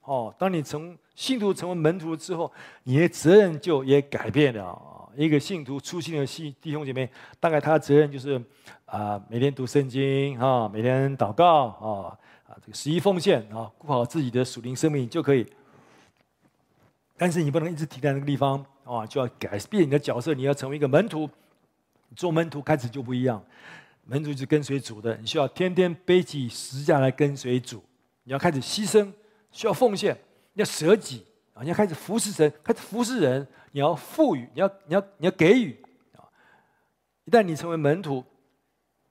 [0.00, 2.52] 哦，当你从信徒成为门徒之后，
[2.82, 5.08] 你的责任就也改变了。
[5.16, 8.42] 一个信徒初信的信弟兄姐妹，大概他的责任就是
[8.86, 12.18] 啊，每天读圣经啊，每天祷告啊。
[12.60, 15.46] 这个十一奉献啊，顾好自己的属灵生命就可以。
[17.16, 21.28] 但是你不能一直停在那个地方啊，就要改变你的角色，你要成为一个门徒。
[22.14, 23.44] 做门徒开始就不一样，
[24.04, 27.82] 门徒是跟随主的，你需要天天背起十字架来跟随主。
[28.22, 29.12] 你要开始牺牲，
[29.50, 30.16] 需要奉献，
[30.52, 35.76] 你要舍己啊，你要开始服侍神，开始服侍人，你要赋予，你要你要你要给予
[36.14, 36.22] 啊。
[37.24, 38.24] 一旦你成为门徒，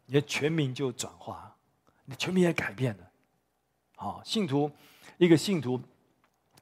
[0.06, 1.54] 你的全名就转化，
[2.06, 3.04] 你的权柄也改变了。
[3.96, 4.70] 啊，信徒，
[5.18, 5.80] 一个信徒，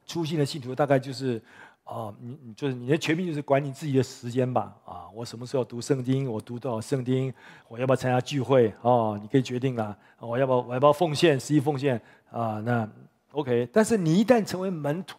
[0.06, 1.42] 初信的信徒大概就是，
[1.82, 7.32] 啊，你你就是你的权柄就是管你自己的时间吧，啊，我什么时候读圣经，我读多少圣经，
[7.68, 12.88] 我要不要参加聚会，哦，你可以决定了，我要不要我要不要奉献，十一奉献，啊，那
[13.32, 15.18] OK，但是你一旦成为门徒，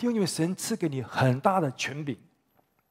[0.00, 2.16] 因为神赐给你很大的权柄，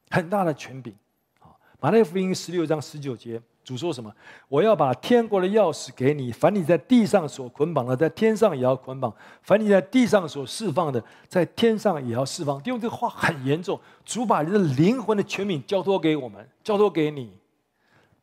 [0.09, 0.95] 很大的权柄，
[1.39, 1.51] 啊，
[1.81, 3.41] 马太福音十六章十九节。
[3.65, 4.13] 主说什么？
[4.47, 12.61] 我要把天国的钥匙给你，凡你在地上所捆绑的，在天上也要捆绑；凡你在地上所释放的，在天上也要释放。
[12.63, 17.33] 因为这个话很严重，主把人的灵魂的权柄交托给我们，交托给你。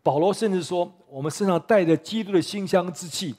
[0.04, 3.34] 保罗甚至说，我们身上带着基督的馨香之气，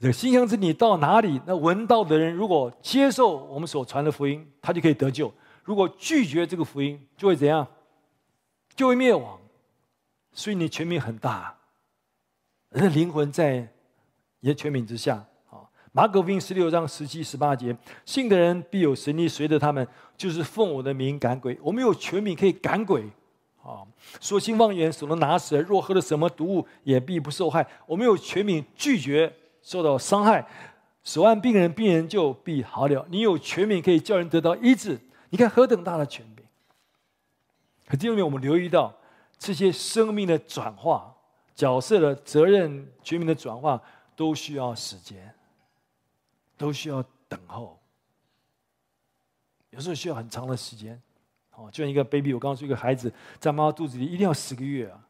[0.00, 7.64] 这馨香之气到哪里，那闻到的人如果接受我们所传的福音，他就可以得救；如果拒绝这个福音，就会怎样？
[8.74, 9.39] 就会灭亡。
[10.32, 11.54] 所以你权柄很大，
[12.70, 13.68] 人的灵魂在
[14.40, 15.16] 你的权柄之下。
[15.50, 21.58] 啊，马可福音十六章十七、十八节，信的人必有神力随着他们，就是奉我的名赶鬼。
[21.60, 23.04] 我们有权柄可以赶鬼。
[23.62, 23.84] 啊，
[24.20, 27.66] 说信妄言，手能拿蛇，若喝了什么毒物，也必不受害。
[27.86, 30.46] 我们有权柄拒绝受到伤害，
[31.02, 33.04] 手按病人，病人就必好了。
[33.10, 34.98] 你有权柄可以叫人得到医治。
[35.28, 36.46] 你看何等大的权柄！
[37.86, 38.96] 可第二面我们留意到。
[39.40, 41.12] 这些生命的转化、
[41.54, 43.80] 角色的责任、权柄的转化，
[44.14, 45.34] 都需要时间，
[46.58, 47.80] 都需要等候。
[49.70, 51.00] 有时候需要很长的时间。
[51.54, 55.00] 哦，就像一个 baby，我刚刚说一个孩子在妈妈肚子里一定要十个月啊，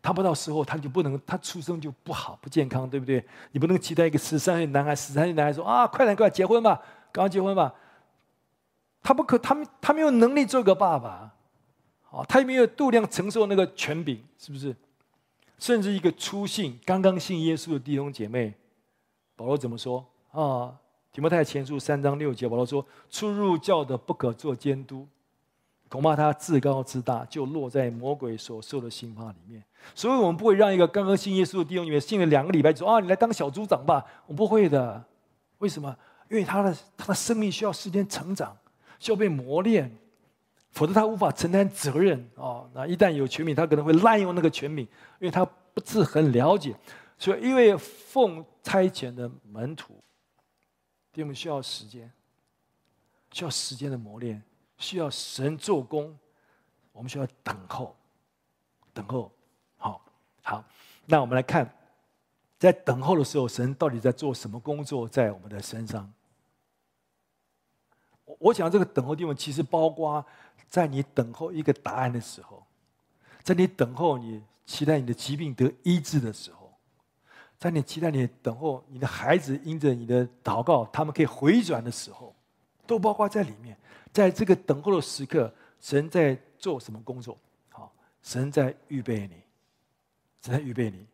[0.00, 3.24] 他不到时候他就不能，他出生就不好不健康，对不对？
[3.50, 7.74] 你不能期待一个十三岁男孩、十三岁男孩说啊，快点快点结婚吧，赶快结婚吧。
[9.02, 11.34] 他不可，他没他没有能力做个爸爸。
[12.10, 14.74] 啊，他也没有度量承受那个权柄，是不是？
[15.58, 18.54] 甚至一个初信、刚刚信耶稣的弟兄姐妹，
[19.34, 20.76] 保罗怎么说啊？
[21.10, 25.06] 提摩太前书三章六节，保罗说：“初入教的不可做监督，
[25.88, 29.62] 恐怕他自高自大，就落在魔鬼所受的刑罚里面。”
[29.96, 35.04] 所以，我们不会让一个刚刚信耶稣的弟兄，里面信了两个礼拜，说：“啊，你来当小组长吧。”我不会的。
[35.58, 35.96] 为什么？
[36.30, 38.56] 因为他的他的生命需要时间成长，
[39.00, 39.90] 需要被磨练，
[40.78, 42.64] 否则他无法承担责任啊。
[42.72, 44.84] 那一旦有权柄，他可能会滥用那个权柄，
[45.18, 46.72] 因为他不是很了解。
[47.18, 50.00] 所以，因为奉差遣的门徒，
[51.16, 52.08] 我们需要时间，
[53.32, 54.40] 需要时间的磨练，
[54.76, 56.16] 需要神做工，
[56.92, 57.96] 我们需要等候，
[58.94, 59.32] 等候。
[59.78, 60.00] 好，
[60.42, 60.64] 好，
[61.06, 61.68] 那我们来看，
[62.56, 66.08] 在等候的时候，神到底在做什么工作在我们的身上？
[68.24, 70.24] 我我想这个等候地方，其实包括
[70.68, 72.64] 在你等候一个答案的时候，
[73.42, 76.58] 在你等候你期待你的疾病得医治的时候。
[77.58, 82.32] 在你期待你等候你的孩子因着你的祷告，他们可以回转的时候，
[82.86, 83.76] 都包括在里面。
[84.12, 87.36] 在这个等候的时刻，神在做什么工作？
[87.70, 89.34] 好，神在预备你，
[90.40, 91.04] 神在预备你。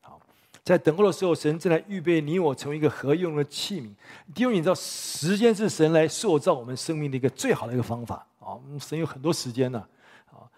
[0.00, 0.20] 好，
[0.62, 3.92] 在等候的时候，神正在预备你我成为一个合用的器皿。
[4.36, 8.24] 因为你知道，时间是神来塑造我们生命的一个最好的一个方法。
[8.48, 9.78] 啊，神有很多时间呢。
[9.78, 10.48] 啊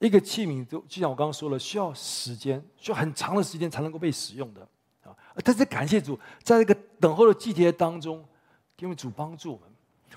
[0.00, 4.60] 一个器皿，就就像我刚刚说了，需要时间，需要很长的时间才能够被使用的
[5.02, 5.16] 啊。
[5.42, 8.22] 但是感谢主，在这个等候的季节当中，
[8.80, 9.66] 因为主帮助我们，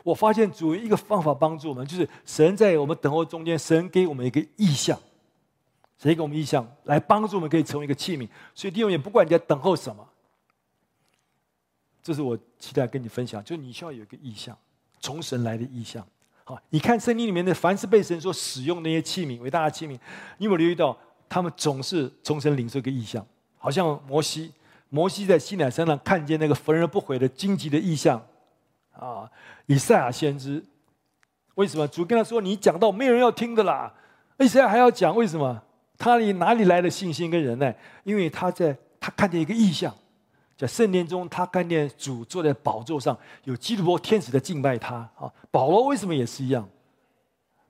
[0.03, 4.99] 我发现主一个方法帮助我们，就是神在我们等候中间，神给我们一个意象，
[5.97, 8.27] 谁给我们意象来帮助我们可以成为一个器皿。
[8.53, 10.05] 所以弟兄也不管你在等候什么，
[12.03, 14.57] 这是我期待跟你分享，就你需要有一个意象，
[14.99, 16.05] 从神来的意象。
[16.47, 19.99] 好，你看圣经里面的，凡是被神所使用那些器皿，伟大的器皿，
[20.37, 23.25] 你有没有留意到，他们总是从神领受一个异象？
[23.57, 24.53] 好像摩西，
[24.87, 28.25] 摩西在西乃山上看见那个焚而不毁的荆棘的异象，
[28.93, 29.29] 啊，
[29.65, 30.63] 以赛亚先知，
[31.55, 33.93] 为什么主跟他说，你讲到没有人要听的啦？
[34.39, 35.61] 以赛亚还要讲，为什么？
[35.97, 37.77] 他里哪里来的信心跟忍耐？
[38.05, 39.93] 因为他在他看见一个异象。
[40.57, 44.95] 在圣殿中，他看见主坐在宝座上，有基督伯天使在敬拜他。
[45.15, 46.67] 啊，保罗为什么也是一样？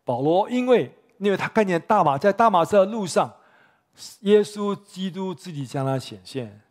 [0.05, 3.29] 保罗因为因为他看见大马在大马色的路上，
[4.21, 6.61] 耶稣基督自己将他显现，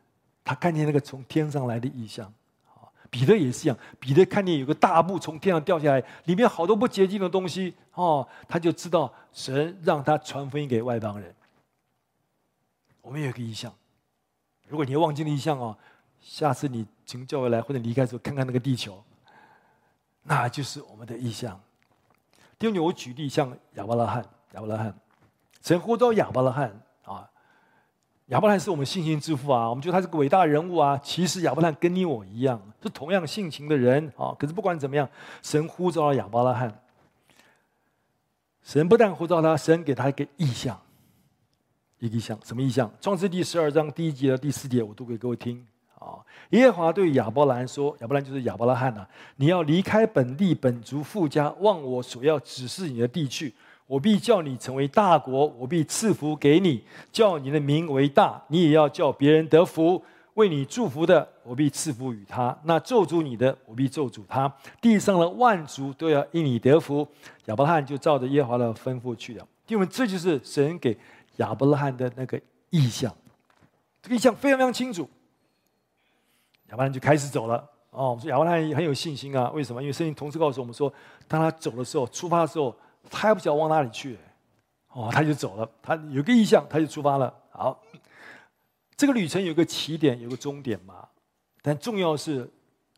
[0.42, 2.32] 他看见那个从天上来的异象。
[3.10, 7.74] 彼得也是一样，彼得看见有个大布从天上掉下来，里面好多不洁净的东西。
[7.92, 11.34] 哦，他就知道神让他传福音给外邦人。
[13.02, 13.70] 我们有一个异象，
[14.66, 15.76] 如果你忘记了异象哦。
[16.26, 19.02] 下次你从教会来或者离开的时候，看看那个地球，
[20.24, 21.58] 那就是我们的意象。
[22.58, 24.92] 第二点，我举例，像亚伯拉罕，亚伯拉罕，
[25.62, 27.30] 神呼召亚伯拉罕啊，
[28.26, 30.98] 亚伯拉罕是我们信心之父啊，我们觉得他是个伟大人物啊。
[30.98, 34.34] 其实亚伯拉罕跟你我一样，是同样性情的人啊。
[34.36, 35.08] 可是不管怎么样，
[35.42, 36.82] 神呼召了亚伯拉罕，
[38.64, 40.78] 神不但呼召他，神给他一个意象，
[42.00, 42.92] 一个意象，什么意象？
[43.00, 45.64] 创世第十二章第一节到第四节，我读给各位听。
[46.06, 46.22] 啊！
[46.50, 53.52] 耶和华对亚伯兰说：“亚伯兰就是亚伯拉罕呐、你要离开本地本族父家，往我所要指示你的地去。
[53.86, 58.42] 我必叫你成为大国，我必赐福给你，叫你的名为大。
[58.48, 60.02] 你也要叫别人得福。
[60.34, 64.52] 为你祝福的，我必赐福与他；那咒诅你的，我必咒诅他。
[64.82, 67.06] 地上的万族都要因你得福。”
[67.46, 69.46] 亚伯拉罕就照着耶和华的吩咐去了。
[69.68, 70.96] 因为这就是神给
[71.36, 72.38] 亚伯拉罕的那个
[72.70, 73.12] 意象，
[74.02, 75.08] 这个意象非常非常清楚。
[76.68, 77.58] 亚伯兰就开始走了
[77.90, 78.10] 哦。
[78.10, 79.82] 我们说亚伯兰很有信心啊，为什么？
[79.82, 80.92] 因为圣经同时告诉我们说，
[81.28, 82.74] 当他走的时候，出发的时候，
[83.10, 84.18] 他还不知道往哪里去，
[84.92, 85.70] 哦，他就走了。
[85.82, 87.32] 他有个意向，他就出发了。
[87.50, 87.80] 好，
[88.96, 91.06] 这个旅程有个起点，有个终点嘛。
[91.62, 92.50] 但重要是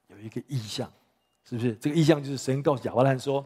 [0.09, 0.91] 有一个意向，
[1.45, 1.75] 是不是？
[1.77, 3.45] 这个意向就是神告诉亚伯兰说。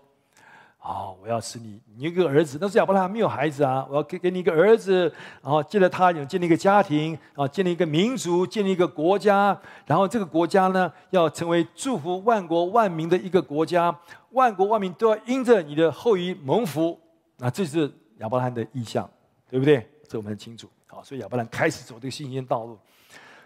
[0.82, 3.86] 哦，我要使你，你一个儿子，但是亚伯拉罕没有孩子啊！
[3.88, 5.02] 我要给给你一个儿子，
[5.40, 13.96] 然后借着他，有建立一个家庭，啊，建立一个民族，建立一个国家，然后这个国家呢，要成为祝福万国万民的一个国家，
[14.30, 16.98] 万国万民都要因着你的后裔蒙福。
[17.36, 19.08] 那这是亚伯拉罕的意向，
[19.48, 19.88] 对不对？
[20.08, 20.68] 这我们很清楚。
[20.88, 22.76] 好，所以亚伯拉罕开始走这个信心道路。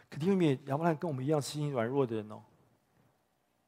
[0.09, 2.41] 可因为亚伯拉罕跟我们一样信心软弱的人哦，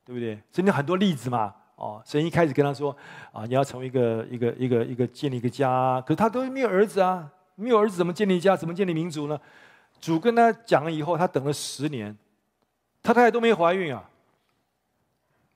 [0.07, 0.37] 对不对？
[0.51, 1.55] 所以你很多例子嘛。
[1.79, 2.95] 哦，神一开始跟他说
[3.33, 8.57] ：“啊，你要成为一个一个一个一个建立一个家。”可是他都没有儿子啊，没有儿子怎么建立家？
[8.57, 9.41] 怎么建立民族呢？
[10.01, 12.17] 主跟他讲了以后，他等了十年，
[13.03, 14.11] 他太太都没怀孕啊，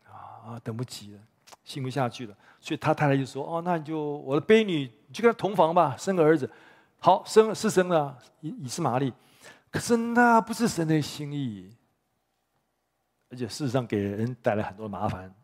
[0.08, 1.18] 啊，等不及了，
[1.64, 6.48] 信不下去了，所以他太太就说：“哦，那你就我的婢女，你就跟他同房吧，生个儿子。”
[7.04, 9.12] 好，生是生了以以实玛利，
[9.72, 11.68] 可是那不是神的心意。
[13.28, 15.34] 而且事实上给人带来很多麻烦，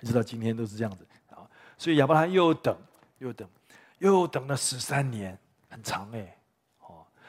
[0.00, 1.44] 一直到今天都是这样子啊。
[1.78, 2.76] 所以亚伯拉罕又等
[3.18, 3.48] 又等，
[3.98, 5.38] 又等了十三年，
[5.68, 6.32] 很长哎。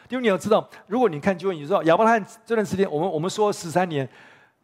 [0.10, 4.08] 因为你要知道，如果你看经文，你知道亚伯拉罕这段时间，我们我们说十三年，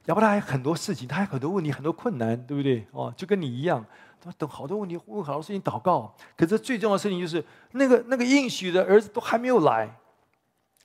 [0.05, 2.87] 亚伯拉罕很多事情，他有很多问题，很多困难，对不对？
[2.91, 3.85] 哦，就跟你一样，
[4.21, 6.15] 他等好多问题，问好多事情祷告。
[6.37, 9.93] 可是最重要的事情就是，那个那个应许的儿子都还没有来。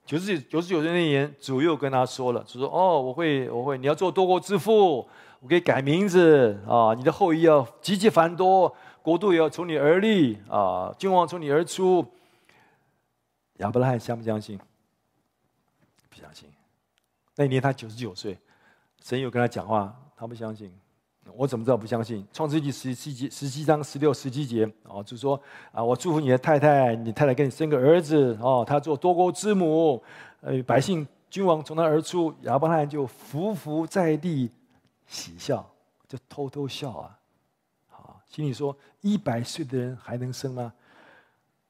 [0.04, 5.08] 九十九九十九岁那年，主又跟他说了，就说：“哦，我会我会，你要做多国之父，
[5.40, 12.04] 我给你改名字啊，你的后裔要极其繁多，国度也要从你而立啊，君王从你而出。”
[13.58, 14.58] 亚伯拉罕相不相信？
[16.08, 16.48] 不相信。
[17.36, 18.36] 那年他九十九岁，
[19.02, 20.72] 神有跟他讲话，他不相信。
[21.34, 22.26] 我怎么知道不相信？
[22.32, 30.02] 创世纪十七节、十七章十六、十七节哦，就说啊，我祝福你的太太，你太太给你生个儿子哦，他做多国之母，
[30.40, 32.34] 呃，百姓君王从他而出。
[32.42, 34.50] 亚伯拉罕就伏伏在地
[35.08, 35.68] 喜笑，
[36.06, 37.18] 就偷偷笑啊，
[37.88, 40.72] 好，心里说：一百岁的人还能生吗？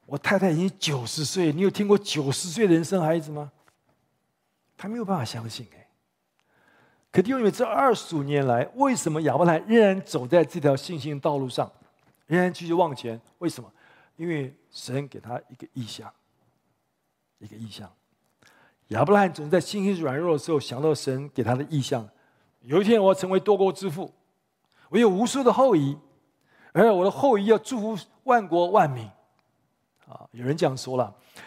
[0.05, 3.51] 我太太已经九十岁，你有听过九十岁的人生孩子吗？
[4.77, 5.89] 他没有办法相信哎。
[7.11, 11.71] 可弟兄们，这二十五年来，为什么亚伯拉罕仍然走在这条信心道路上，
[12.27, 13.21] 仍然继续往前？
[13.39, 13.73] 为什么？
[14.17, 16.13] 因为神给他一个意象，
[17.39, 17.91] 一个意象。
[18.89, 22.09] 亚伯拉罕总在信心软弱的时候想到神给他的意象：
[22.61, 24.13] 有一天我要成为多国之父，
[24.91, 25.97] 我有无数的后裔，
[26.73, 29.05] 而我的后裔要祝福万国万民。
[30.07, 31.15] 啊，有人这样说了，《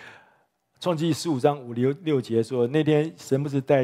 [0.79, 3.83] 创记》十五章五六六节说，那天神不是带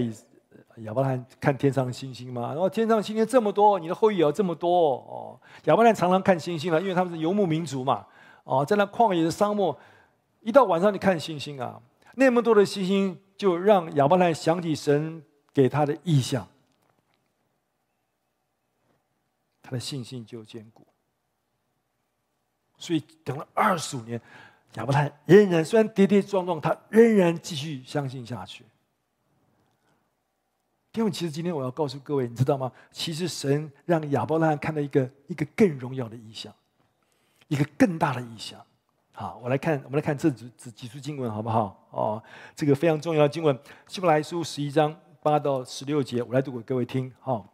[0.78, 2.50] 亚伯拉罕看天上的星星吗？
[2.50, 5.40] 然后天上星星这么多，你的后裔也有这么多哦。
[5.64, 8.06] 亚伯拉罕常常看星星了，因为他们是游牧民族嘛。
[8.44, 9.76] 哦，在那旷野的沙漠，
[10.42, 11.82] 一到晚上你看星星啊，
[12.14, 16.48] 那么多的星星就让亚伯拉罕想起神给他的意象，
[19.68, 20.88] 他的信心就坚固。
[22.78, 24.22] 所以等了二十五年。
[24.74, 28.64] 亚伯拉罕仍然虽然跌跌撞撞，他仍然继续相信下去。
[30.94, 32.72] 因为其实今天我要告诉各位，你知道吗？
[32.92, 36.54] 其实神让亚伯拉罕看到一个一个更荣耀的异象，
[37.48, 38.62] 一个更大的异象。
[39.14, 41.88] 好，我来看，我们来看这几几几处经文，好不好？
[41.90, 43.58] 哦，这个非常重要的经文，
[43.88, 47.12] 《希伯来书》十一章八到十六节，我来读给各位听。
[47.20, 47.52] 好。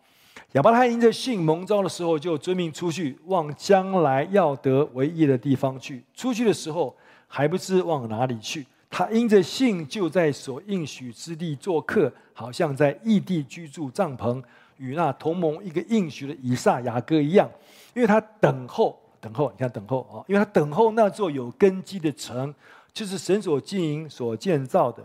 [0.53, 6.03] 亚伯拉因着信蒙召的时候，就遵命出去，往将来要得为业的地方去。
[6.13, 6.95] 出去的时候，
[7.27, 8.65] 还不知往哪里去。
[8.89, 14.43] 他因着信，就在所应许之地做客，好像在异地居住帐篷，
[14.77, 17.49] 与那同盟一个应许的以撒、雅各一样。
[17.95, 20.25] 因为他等候，等候，你看等候啊！
[20.27, 22.53] 因为他等候那座有根基的城，
[22.91, 25.03] 就是神所经营、所建造的。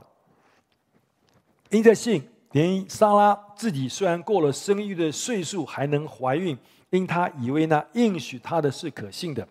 [1.71, 2.23] 因着信。
[2.53, 6.57] 连莎拉自己虽然过了生育的岁数，还能怀孕，
[6.91, 9.47] 因她以为那应许她的是可信的，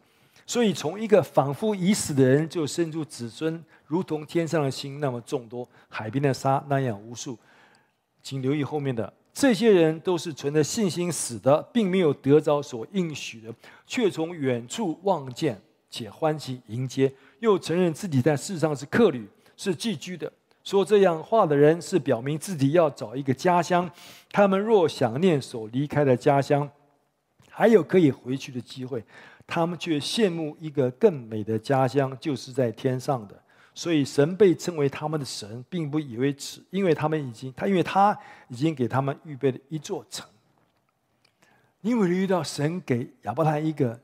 [0.46, 7.38] 所以从一个仿佛已死的人就生出子孙，如同天上的星那么众多，海边的沙那样无数。
[8.24, 13.54] 请留意后面的，这些人都是存着信心死的，并没有得着所应许的，
[13.86, 20.30] 却从远处望见，且欢喜迎接，又承认自己在世上是客旅，是寄居的。
[20.68, 23.90] 说这样话的人是表明自己要找一个家乡。
[24.30, 26.70] 他们若想念所离开的家乡，
[27.50, 29.02] 还有可以回去的机会，
[29.48, 33.42] 他们却羡慕一个更美的家乡，就是在天上的。
[33.74, 40.28] 所以神被称为他们的神，并不以为耻，因为他们已经他因为他已经给他们预备了一座城。
[41.80, 43.98] 因为遇到神给亚伯拉一个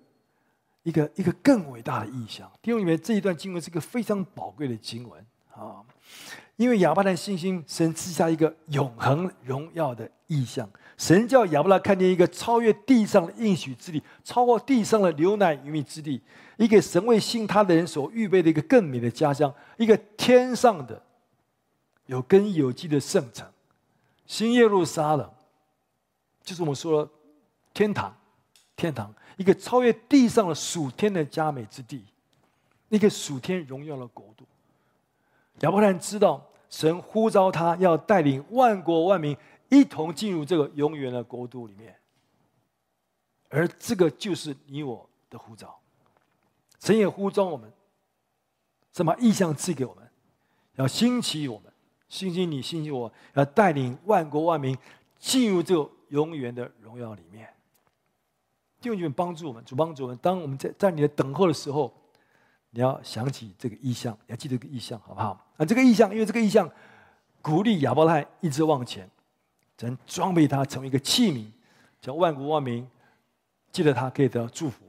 [0.84, 2.50] 一个一个更伟大的意象？
[2.62, 5.84] 弟兄姊妹，这一段经文是个非常宝贵的经文啊。
[6.56, 10.70] 因为亚伯拉罕信心，神赐下一个永恒荣耀的异象。
[10.98, 16.22] 神叫亚伯拉看见一个超越地上的应许之地，超过地上的牛奶与蜜之地，
[16.58, 21.02] 一个神为信他的人所预备的一个更美的家乡，一个天上的
[22.06, 23.48] 有根有基的圣城，
[24.28, 25.28] 新耶路撒冷，
[26.44, 27.12] 就是我们说的
[27.74, 28.16] 天堂，
[28.76, 32.06] 天堂，一个超越地上的属天的佳美之地，
[32.90, 34.46] 一个属天荣耀的国度。
[35.60, 39.38] 亚伯拉罕知道神呼召他要带领万国万民
[39.70, 41.96] 一同进入这个永远的国度里面，
[43.50, 45.80] 而这个就是你我的呼召。
[46.80, 47.72] 神也呼召我们，
[48.92, 50.04] 神把意象赐给我们，
[50.76, 51.72] 要兴起我们，
[52.10, 54.78] 兴起你，兴起我，要带领万国万民
[55.18, 57.48] 进入这永远的荣耀里面。
[58.82, 60.18] 弟兄们帮助我们，主帮助我们。
[60.18, 61.94] 当我们在在你的等候的时候。
[62.76, 65.46] 你要想起这个意象，你要记得这个意象，好不好？
[65.58, 66.68] 啊，这个意象，因为这个意象
[67.40, 69.08] 鼓励亚伯拉罕一直往前，
[69.78, 71.46] 神装备他成为一个器皿，
[72.02, 72.88] 叫万国万民
[73.72, 74.84] 记得他可以得到祝福。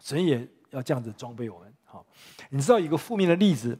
[0.00, 1.72] 神也要这样子装备我们。
[1.84, 2.04] 好，
[2.48, 3.78] 你知道一个负面的例子，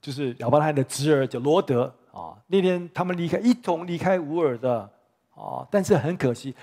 [0.00, 2.40] 就是亚伯拉罕的侄儿叫罗德啊。
[2.46, 4.90] 那天他们离开，一同离开乌尔的
[5.34, 6.54] 啊，但是很可惜，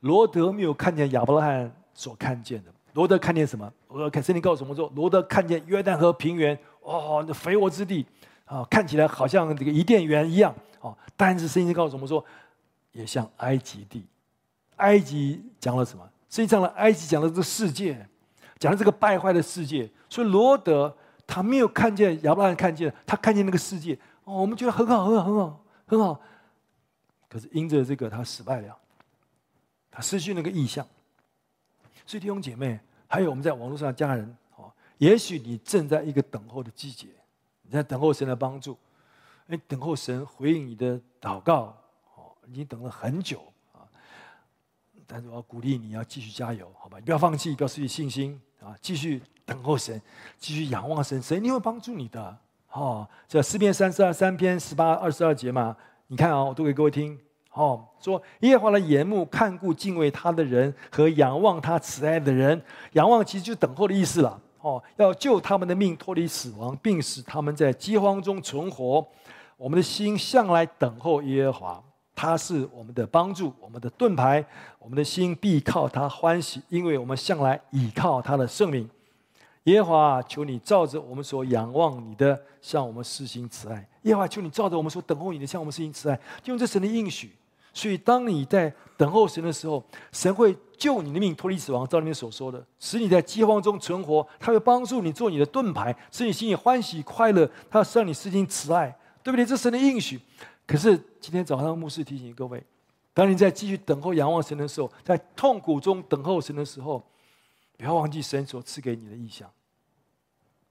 [0.00, 2.72] 罗德没有看见亚伯拉罕所看见的。
[2.98, 3.72] 罗德看见什么？
[3.90, 8.04] 罗德看圣经告诉我们说，罗德看见约旦河平原，哦，那肥沃之地
[8.44, 10.92] 啊，看起来好像这个伊甸园一样啊。
[11.16, 12.24] 但是圣经告诉我们说，
[12.90, 14.04] 也像埃及地。
[14.78, 16.04] 埃及讲了什么？
[16.28, 18.04] 实际上呢，埃及讲了这个世界。
[18.58, 20.92] 讲的这个败坏的世界，所以罗德
[21.24, 26.20] 他没有看见亚伯拉罕看见，他看见那个世界哦，我们觉得很好，很好，很好，很好。
[27.28, 28.76] 可是因着这个，他失败了，
[29.88, 30.84] 他失去那个意象。
[32.04, 37.08] 所以弟兄姐妹，还有我们在网络上的家人哦，也许你正在一个等候的季节，
[37.62, 38.76] 你在等候神的帮助，
[39.46, 41.74] 你等候神回应你的祷告
[42.14, 43.42] 哦，已经等了很久
[43.72, 43.82] 啊。
[45.06, 46.98] 但是我要鼓励你，要继续加油，好吧？
[46.98, 48.76] 你不要放弃，不要失去信心啊！
[48.82, 50.00] 继续等候神，
[50.38, 52.38] 继续仰望神，神一定会帮助你的。
[52.72, 55.74] 哦，这诗篇三十二三篇十八二十二节嘛，
[56.08, 57.18] 你看啊、哦，我读给各位听。
[57.52, 62.60] 哦，说耶和华的眼目看顾敬畏他的人和仰望他慈爱的人，
[62.92, 64.40] 仰望其实就等候的意思了。
[64.60, 69.06] 哦，要救他们的命脱离死亡，并使他们在饥荒中存活。
[69.56, 71.82] 我们的心向来等候耶和华。
[72.14, 74.44] 他是我们的帮助，我们的盾牌，
[74.80, 78.90] 我们的心必靠他欢喜，因为我们向来倚靠他的圣名。
[79.68, 83.86] 耶和华，求你照着我们所仰望你的，向我们施行慈爱。
[84.02, 87.34] 耶和华，求你照着我们所等候你的，向我们施行慈爱，就用这神的应许。
[87.74, 91.86] 所以，当你在等候神的时候，神会救你的命，脱离死亡。
[91.86, 94.26] 照里面所说的，使你在饥荒中存活。
[94.40, 97.48] 他会帮助你做你的盾牌，使你心里欢喜快乐。
[97.70, 99.44] 他要向你施行慈爱，对不对？
[99.44, 100.18] 这神的应许。
[100.66, 102.60] 可是今天早上牧师提醒各位，
[103.12, 107.04] 当你在继续等候仰望神的时候，在痛苦中等候神的时候，
[107.76, 109.48] 不要忘记神所赐给你的意象，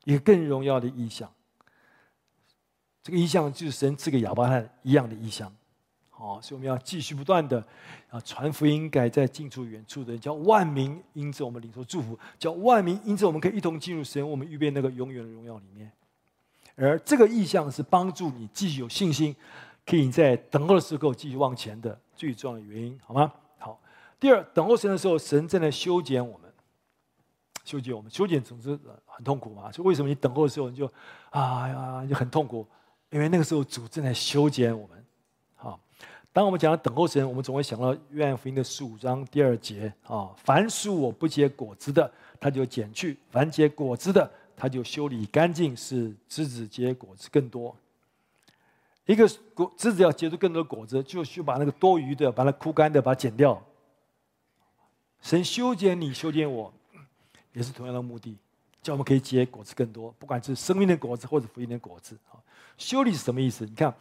[0.07, 1.29] 一个更荣耀的意象。
[3.03, 5.53] 这个意象就是神赐给亚伯拉罕一样的意象。
[6.09, 7.61] 好，所以我们要继续不断的
[8.09, 15.91] 啊传福音，改在近处远处的，叫万民因着我们领受祝福，叫万民因着我们可以一同进入神我们预备那个永远的荣耀里面。
[16.75, 19.35] 而这个意象是帮助你继续有信心。
[19.85, 23.31] 可以在等候的时候继续往前的最重要的原因，好吗？
[23.57, 23.79] 好。
[24.19, 26.46] 第二，等候神的时候，神正在修剪我们，
[27.67, 29.69] 修剪我们，修剪总是很痛苦嘛。
[29.71, 30.89] 所以为什么你等候的时候你就，
[31.31, 32.65] 啊呀，就很痛苦？
[33.09, 35.05] 因为那个时候主正在修剪我们。
[35.55, 35.77] 好，
[36.31, 42.09] 当我们讲到等候神，我们总会想到约翰福音的十五章第二节啊，凡属我不结果子的，
[42.39, 47.75] 他就剪去；凡结果子的，他就修理干净，使枝子结果子更多。
[49.05, 53.61] 一个果枝子要结出更多果子，就需把那个多余的、把它枯干的，把它剪掉。
[55.21, 56.71] 神修剪你，修剪我，
[57.57, 58.37] 也是同样的目的，
[58.83, 62.15] 叫我们可以结果子更多，不管是生命的果子或者福音的果子。
[62.29, 62.37] 啊，
[62.77, 63.65] 修理是什么意思？
[63.65, 63.93] 你看，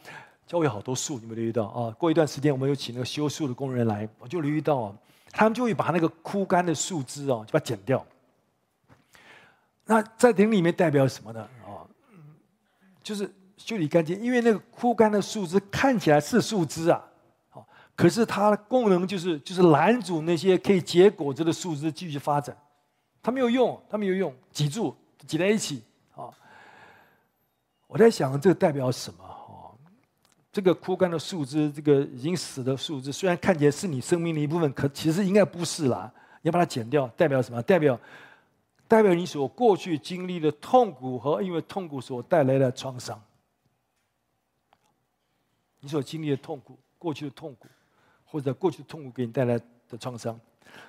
[0.46, 1.90] 教会好多树，你们留意到啊？
[1.92, 4.94] 过一段时间，我们有请那个修树的工人来，我就留意到，
[5.30, 8.06] 他们就会把那个枯干的树枝啊，就把它剪掉。
[9.86, 11.40] 那在灵里面代表什么呢？
[11.64, 11.82] 啊，
[13.02, 13.32] 就是。
[13.58, 17.02] 修理干净，因为那个枯干的树枝看起来是树枝啊，
[17.48, 22.54] 好，可是它的功能就是就是拦阻那些可以结果子的树枝继续发展，
[23.26, 24.94] 它没有用，它没有用，挤住，
[25.26, 25.82] 挤在一起
[26.14, 26.30] 啊。
[27.88, 29.24] 我在想，这代表什么？
[29.24, 29.74] 哦，
[30.52, 36.08] 这个枯干的树枝，这个已经死的树枝，虽然看起来是你生命的一部分，可其实应该不是啦。
[36.40, 37.60] 你要把它剪掉，代表什么？
[37.62, 37.98] 代表
[38.86, 43.20] 代表你所过去经历的痛苦和因为痛苦所带来的创伤。
[45.80, 47.66] 你所经历的痛苦，过去的痛苦，
[48.24, 49.58] 或者过去的痛苦给你带来
[49.88, 50.38] 的创伤，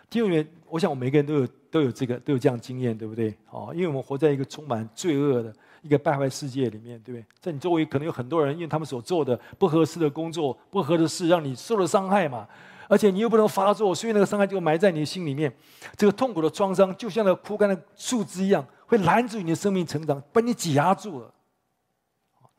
[0.10, 3.36] 第二点，我想我们每个人都有都有这个都有这样经验，对不对？
[3.50, 7.26] 哦，因为我们活在一个充满罪恶的一个败坏世界里面，对不对？
[7.40, 12.48] 在你周围可能有很多人，因为他们所做的不合适的工作、不合适的事，让你受了伤害嘛。
[12.90, 15.54] 而且你又不能发作，所以那个伤害就埋在你的心里面。
[15.98, 21.34] 这个痛苦的创伤，就像那枯干的树枝一样，会拦住你的生命成长，把你挤压住了。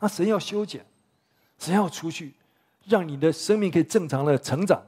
[0.01, 0.85] 那神要修剪。
[1.59, 2.35] 神要出去，
[2.87, 4.81] 让你的生命可以正常的成长。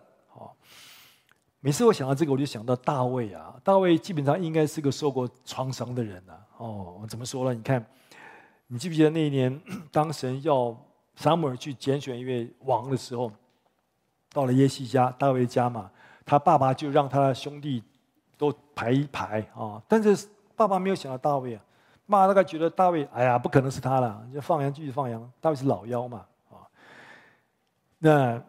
[1.63, 3.55] 每次我想到这个，我就想到大卫啊。
[3.63, 6.33] 大卫基本上应该是个受过创伤的人呐。
[6.57, 7.53] 哦，怎么说呢？
[7.53, 7.85] 你看，
[8.67, 9.61] 你记不记得那一年，
[9.93, 10.75] 当神要
[11.17, 13.31] 撒母耳去拣选一位王的时候，
[14.33, 15.91] 到了耶西家，大卫家嘛，
[16.25, 17.85] 他爸爸就让他的兄弟
[18.39, 19.83] 都排一排啊。
[19.87, 21.63] 但是爸爸没有想到大卫啊，
[22.07, 25.31] 爸爸大概觉得大卫，哎呀，不可能是他了，就放羊继续放羊。
[25.43, 26.25] 大卫是老幺嘛。
[26.49, 26.65] 啊
[28.03, 28.43] 那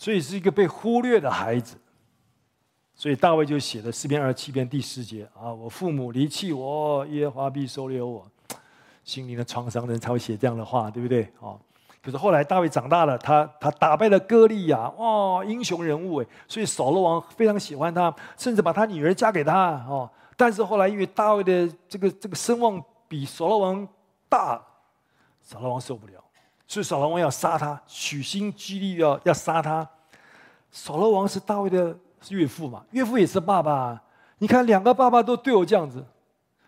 [0.00, 1.76] 所以是一个被忽略的孩子。
[2.94, 8.26] 所以大卫就写了诗篇二十七篇第四节啊，我父母离弃我，耶和华必收留我。
[9.04, 11.30] 心灵的创伤的人才会写这样的话，对不对？
[11.40, 11.60] 哦，
[12.02, 20.08] 可是后来大卫长大了，他他打败了歌利亚，哇，英雄人物哎，所以扫罗王非常喜欢他，甚至把他女儿嫁给他哦。
[20.34, 23.86] 但是后来因为大卫的这个这个声望比扫罗王
[24.30, 24.62] 大，
[25.42, 26.24] 扫罗王受不了，
[26.70, 29.84] 所以扫罗王要杀他，处心积虑要要杀他。
[30.70, 31.98] 扫罗王是大卫的
[32.28, 34.00] 岳父嘛，岳父也是爸爸，
[34.38, 36.06] 你看两个爸爸都对我这样子，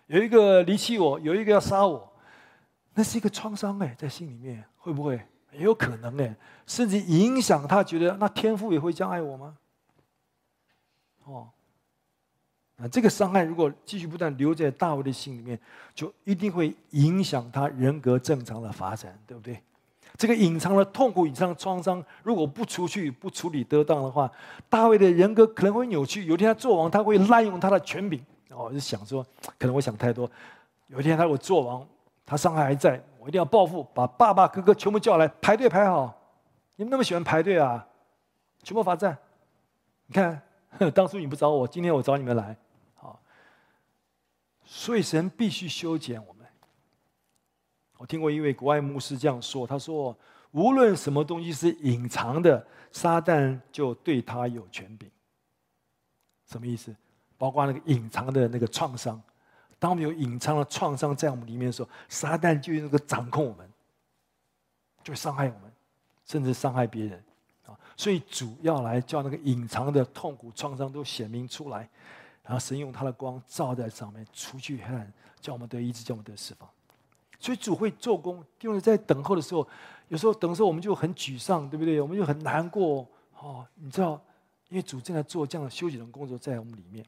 [0.08, 2.12] 有一个离弃我，有一个要杀我。
[2.94, 6.34] 那是一个创伤哎，在心里面会不会也有可能哎，
[6.66, 9.56] 甚至影响他觉得那天父也会这样爱我吗？
[11.26, 11.48] 哦，
[12.74, 15.56] 那这个伤害如果继续不断留在大卫的心里面，
[15.94, 19.62] 就一定会影响他人格正常的发展，对不对？
[20.16, 24.30] 这个隐藏的痛苦、隐藏的创伤，如果不出去、不处理得当的话，
[24.68, 26.24] 大卫的人格可能会扭曲。
[26.24, 28.18] 有一天他做王，他会滥用他的权柄。
[28.50, 29.24] 哦，我就想说，
[29.58, 30.30] 可能我想太多。
[30.88, 31.86] 有一天他如果做王。
[32.24, 36.16] 他伤害还在，我一定要报复，把爸爸、哥哥全部叫来排队排好。
[36.76, 37.84] 你们那么喜欢排队啊？
[38.62, 39.18] 全部罚站。
[40.06, 40.40] 你看，
[40.94, 42.56] 当初你不找我，今天我找你们来，
[42.94, 43.20] 好。
[44.64, 46.31] 所以神必须修剪我。
[48.02, 50.16] 我听过一位国外牧师这样说，他说
[50.50, 55.08] ：“无论什么东西是隐藏的，撒旦就对他有权柄。”
[56.50, 56.92] 什么意思？
[57.38, 59.22] 包括那个隐藏的那个创伤。
[59.78, 63.70] 当我们有隐藏的创伤在我们里面的时候，撒旦就用那个掌控我们，
[65.04, 65.70] 就伤害我们，
[66.26, 67.24] 甚至伤害别人
[67.66, 67.78] 啊！
[67.96, 71.88] 所以主要来叫那个隐藏的痛苦创伤都显明出来，
[72.42, 76.68] 然后神用他的光照在上面，除去黑暗，叫我们得医治，叫我们得释放。
[77.42, 79.66] 所以主会做工，因为在等候的时候，
[80.06, 82.00] 有时候等的时候我们就很沮丧，对不对？
[82.00, 83.04] 我们就很难过
[83.40, 84.22] 哦，你知道，
[84.68, 87.04] 因为主正在做这样的修剪的工作在我们里面。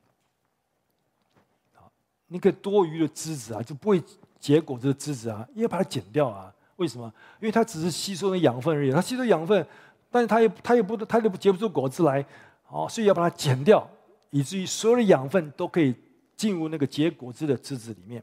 [2.27, 4.03] 那个多余的枝子啊，就不会
[4.41, 6.53] 结果子的枝子啊，要把它剪掉啊。
[6.77, 7.07] 为什么？
[7.39, 8.91] 因为它只是吸收那养分而已。
[8.91, 9.65] 它吸收养分，
[10.11, 12.25] 但是它也它也不它也结不出果子来，
[12.67, 13.89] 哦，所以要把它剪掉，
[14.31, 15.95] 以至于所有的养分都可以
[16.35, 18.21] 进入那个结果子的枝子里面。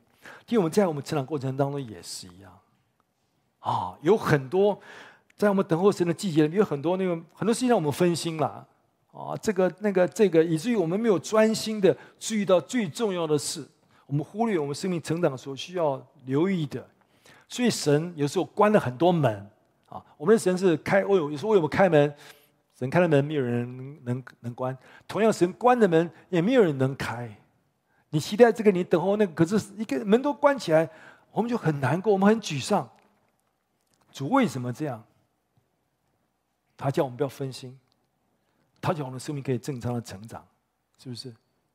[0.47, 2.51] 因为我们在我们成长过程当中也是一样，
[3.59, 4.79] 啊，有很多
[5.35, 8.67] 在我们等候神的季节里面，有很多那个很多事情让我们分心了，
[9.11, 13.67] 啊，这个那个这个，以至于我们没有专心的注意到最重要的事。
[14.05, 16.85] 我们忽略我们生命成长所需要留意的，
[17.47, 19.49] 所以神有时候关了很多门
[19.87, 20.03] 啊。
[20.17, 22.13] 我们的神是开，为有时候为我们开门，
[22.77, 24.77] 神开了门，没有人能能关。
[25.07, 27.33] 同样，神关的门也没有人能开。
[28.11, 30.87] 你期待这个，你等候那个，可是一个门都关起来，
[31.31, 32.87] 我们就很难过，我们很沮丧。
[34.11, 35.03] 主为什么这样？
[36.77, 37.77] 他叫我们不要分心，
[38.79, 40.45] 他叫我们的生命可以正常的成长，
[40.97, 41.33] 是不是？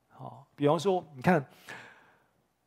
[0.09, 1.45] 好，比方说，你看。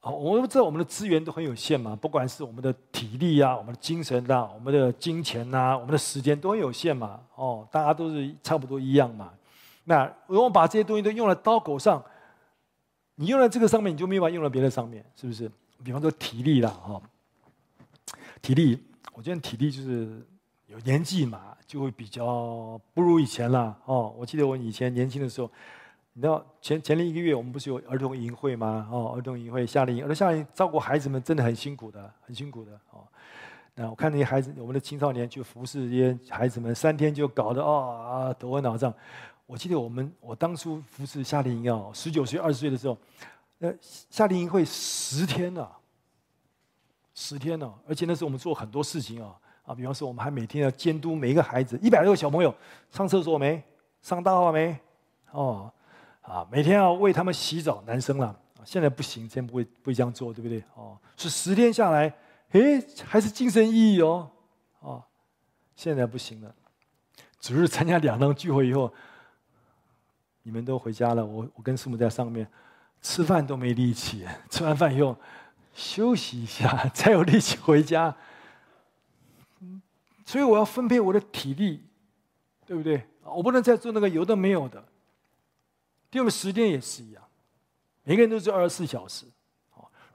[0.01, 7.19] 好，我们知道我们的资源都很有限嘛，不管是我们的体力啊、我们的精神呐、啊、我们的金钱呐、我们的时间都很有限嘛。
[7.35, 9.33] 哦，大家都是差不多一样嘛。
[9.83, 12.01] 那如果把这些东西都用在刀口上，
[13.19, 15.51] 你用在这个上面，你就没法用到别的上面，是不是？
[15.83, 17.01] 比方说体力啦，哈，
[18.41, 18.81] 体力，
[19.13, 20.25] 我觉得体力就是
[20.67, 23.77] 有年纪嘛，就会比较不如以前了。
[23.83, 25.51] 哦，我记得我以前年轻的时候。
[26.13, 28.89] 你知道前前一个月我们不是有儿童营会吗？
[28.91, 33.07] 哦，儿童营会夏令营，儿童夏令营照顾孩子们真的很辛苦的，很辛苦的哦。
[33.75, 38.93] 那我看那些孩子，我们的青少年去服侍这些孩子们，三天就搞得哦啊头昏脑胀。
[39.49, 42.95] 我记得我们我当初扶持夏令营啊，十九岁二十岁的时候，
[43.57, 45.67] 那夏令营会十天呢，
[47.15, 49.35] 十天呢，而且那时候我们做很多事情啊
[49.65, 52.53] 啊，比方说我们还每天要监督每一个孩子，一百多个小朋友
[52.91, 53.59] 上厕所没？
[54.03, 54.79] 上大号没？
[55.31, 55.73] 哦。
[56.21, 58.39] 啊，每天要为他们洗澡，男生了。
[58.63, 60.63] 现在不行，现在不会不会这样做，对不对？
[60.75, 62.13] 哦，是十天下来，
[62.51, 64.29] 诶，还是精神奕奕哦。
[64.81, 65.03] 哦，
[65.75, 66.53] 现在不行了。
[67.39, 68.93] 只是参加两堂聚会以后，
[70.43, 72.47] 你们都回家了，我我跟师母在上面
[73.01, 75.15] 吃饭都没力气， 吃完饭以后
[75.73, 78.15] 休息一下 才有力气回家。
[80.25, 81.83] 所以我要分配我的体力，
[82.65, 83.03] 对不对？
[83.23, 84.83] 我不能再做那个有的没有的。
[86.11, 87.23] 第二个时间也是一样，
[88.03, 89.25] 每个人都是二十四小时。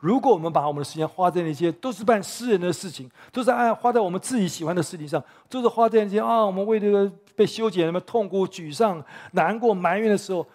[0.04, 9.02] 如果我们把我们的时间花在那些都是办私人的事情，都是爱花在我们自己喜欢的事情上，都是花在那些啊，我们为这个被修剪、什么痛苦、沮丧、
[9.32, 10.46] 难过、埋怨的时候，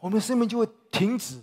[0.00, 1.42] 我们的生命就会停止。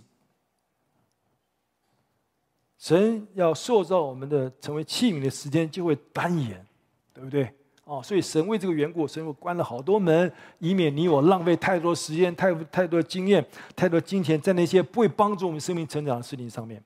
[2.78, 6.64] 神要塑造我们的成为器皿的时间就会单延，
[7.12, 7.52] 对不对？
[7.82, 13.44] 哦，所以神为这个缘故，神又关了好多门，以免你我浪费太多时间、太太多经验、
[13.74, 16.80] 太多金钱在那些不会帮助我们生命成长的事情上面。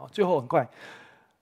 [0.00, 0.66] 好，最后很快，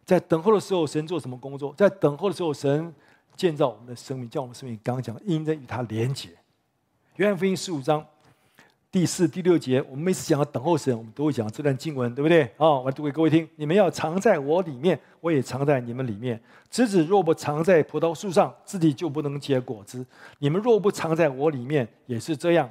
[0.05, 1.73] 在等候的时候，神做什么工作？
[1.77, 2.93] 在等候的时候，神
[3.37, 6.31] 建造我们的生命，叫我们生命刚刚讲，应当与他连结。
[7.15, 8.05] 约翰福音十五章。
[8.91, 12.43] 第四、第六节，我们每次讲到等候神，我们都会讲这段经文，对不对？
[12.57, 16.41] 啊，我读给各位听：你们要藏在我里面，我也藏在你们里面。
[16.69, 20.05] 枝子若不藏在葡萄树上，自己就不能结果子。
[20.39, 22.69] 你们若不藏在我里面，也是这样。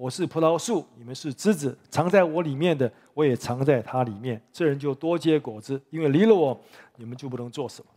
[0.00, 4.42] 我是葡萄树，你们是枝子，藏在我里面的，我也藏在他里面。
[4.50, 6.58] 这人就多结果子，因为离了我，
[6.96, 7.90] 你们就不能做什么。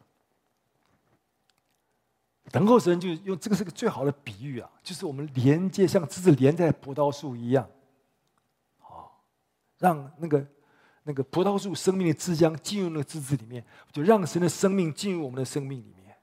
[2.51, 7.65] 等候神就用这个是个最好的比喻啊，就是我们连接像枝子连在葡萄树一样，
[8.79, 9.07] 啊，
[9.79, 10.45] 让那个
[11.03, 16.13] 那个葡萄树生命的枝浆进入那个枝子里面，就让神的生命进入我们的生命里面。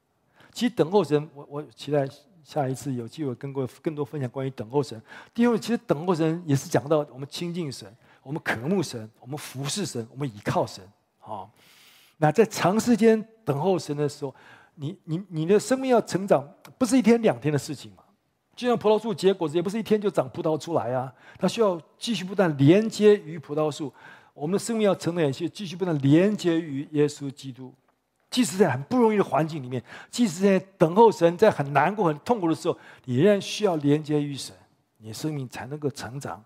[0.52, 2.06] 其实等候神，我我期待
[2.44, 5.00] 下一次有机会跟各位更多分享关于等候神。
[5.34, 7.90] 第二，其实等候神也是讲到我们亲近神，
[8.22, 10.84] 我们渴慕神，我们服侍神，我们倚靠神。
[11.20, 11.48] 啊，
[12.18, 14.34] 那在长时间等候神的时候。
[14.76, 16.42] 你你你的生命要成长，
[16.78, 18.02] 不是一天两天的事情嘛？
[18.56, 21.12] 就像葡萄树结果子，也不是一天就长葡萄出来啊。
[21.36, 23.92] 它需要继续不断连接于葡萄树。
[24.32, 27.74] 我们的生命要成长，也需继续不断连接于耶稣基督。
[28.30, 34.54] 即使在很不容易的环境里面，即使在等候神，在很难过、很痛苦的时候，你仍然需要连接于神，
[34.98, 36.42] 你的生命才能够成长。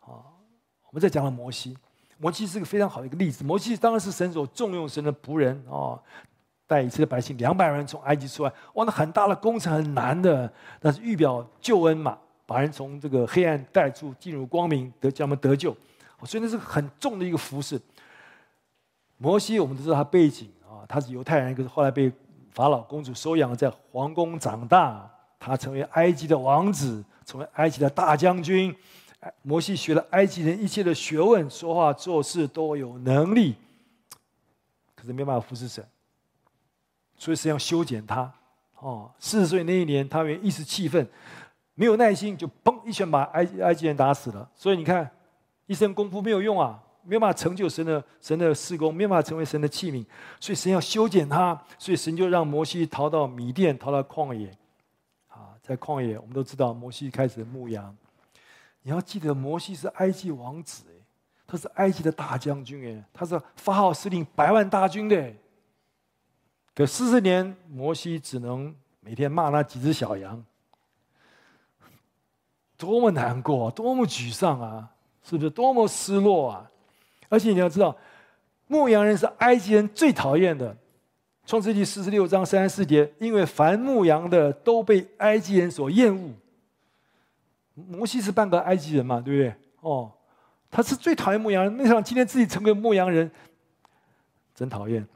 [0.00, 0.22] 啊，
[0.86, 1.76] 我们再讲了摩西，
[2.18, 3.42] 摩西是个非常好的一个例子。
[3.42, 5.98] 摩西当然是神所重用神的仆人啊。
[6.66, 15.74] 带以色列百姓两百万人从埃及出来，哇，那很大的工程，很难的，但是预表救恩嘛，把人从这个黑暗带出，进入光明，得叫他们得救，
[16.24, 17.80] 所以那是很重的一个服饰。
[19.16, 20.50] 摩西我们都知道他背景
[20.86, 22.12] 他是犹太人，可是后来被
[22.52, 28.74] 法老公主收养，在皇宫长大，他成为埃及的王子，成为埃及的大将军。
[29.42, 33.56] 摩西学了埃及人一切的学问，说话做事都有能力，
[34.94, 35.84] 可是没办法服侍神。
[37.16, 38.32] 所以实际上修剪他，
[38.78, 41.04] 哦，四十岁那一年，他因为一时气愤，
[41.74, 44.48] 没有耐心，就砰一拳把埃埃及人打死了。
[44.54, 45.10] 所以你看，
[45.66, 50.04] 一身功夫没有用啊，没有办法成就神的神的事工，没有办法成为神的器皿。
[50.38, 54.50] 所以神要修剪他，所以神就让摩西逃到米甸，逃到旷野。
[55.28, 57.96] 啊，在旷野，我们都知道摩西开始牧羊。
[58.82, 61.00] 你要记得，摩西是埃及王子，哎，
[61.46, 65.32] 他是埃及的大将军，哎，他是发号施令百万大军的。
[66.74, 70.44] 可四十年，摩西只能每天骂那几只小羊，
[72.76, 74.90] 多么难过，多么沮丧啊！
[75.24, 76.70] 是不是多么失落啊？
[77.28, 77.96] 而且你要知道，
[78.66, 80.74] 牧羊人是埃及人最讨厌的，
[81.46, 86.34] 《创世记》四十六章三十四节，因为凡牧羊的都被埃及人所厌恶。
[87.74, 89.54] 摩西是半个埃及人嘛，对不对？
[89.80, 90.12] 哦，
[90.70, 93.30] 他是最讨厌牧羊人，没想到今天自己成为牧羊人，
[94.54, 95.06] 真讨厌。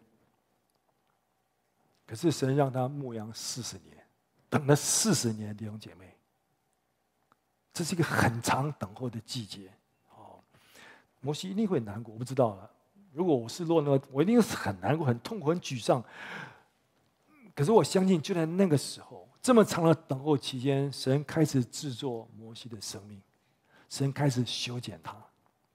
[2.06, 3.96] 可是神让他牧羊四十年，
[4.48, 6.14] 等了四十年，弟兄姐妹，
[7.72, 9.72] 这是一个很长等候的季节。
[11.22, 12.70] 摩西一定会难过，我不知道了。
[13.12, 16.04] 如果我是落那，我一定是很难过、很痛苦、很沮丧。
[17.54, 23.20] 可是我相信，就在那个时候，这么长的等候期间，神开始制作摩西的生命，
[23.88, 25.16] 神开始修剪他，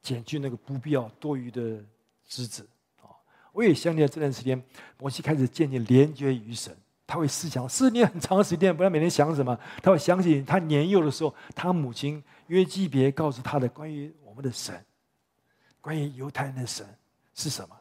[0.02, 1.84] 剪去那个不必要、多余的
[2.26, 2.68] 枝子。
[3.02, 3.10] 啊
[3.54, 4.62] 我也相信，这段时间，
[5.00, 6.76] 摩西开始渐渐连接于神。
[7.08, 9.58] 他会思想，四十年很长时间，不知道每天想什么。
[9.82, 14.84] 他会想起他年幼的时候，他母亲约基别告诉他的关于我们的神，
[15.88, 16.86] 关于犹太人的神
[17.34, 17.74] 是什么。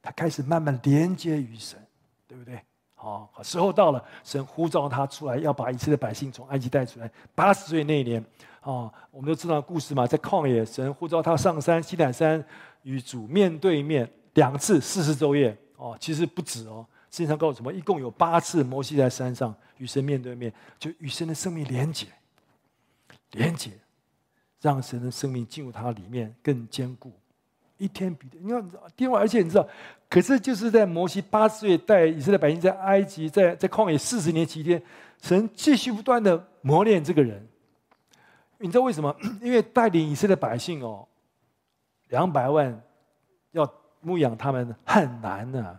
[0.00, 1.78] 他开始慢慢连接于神，
[2.26, 2.58] 对不对？
[2.94, 7.10] 好，时候到了，神呼召他出来，要把以色列百姓从埃及带出来。
[7.34, 8.24] 八十岁那一年，
[8.62, 12.42] 啊，我们都知道故事嘛，在旷野，神呼召他上山，西乃山，
[12.84, 14.10] 与主面对面。
[14.32, 16.86] 两次四十昼夜哦，其实不止哦。
[17.10, 22.06] 圣经上告诉我们，一共有八次，摩西在山上与神面对面，就与神的生命连接，
[23.32, 23.72] 连接，
[24.62, 27.12] 让神的生命进入他里面更坚固。
[27.78, 29.68] 一天比一天，你看，另外，而且你知道，
[30.08, 34.82] 可是就是在摩西八十岁带以色列百姓在埃及，在在旷野四十年期间，
[35.22, 37.46] 神继续不断的磨练这个人。
[38.58, 39.14] 你知道为什么？
[39.40, 41.06] 因为带领以色列百姓哦，
[42.08, 42.82] 两百万
[43.52, 43.70] 要。
[44.02, 45.74] 牧养他们很难呢，啊，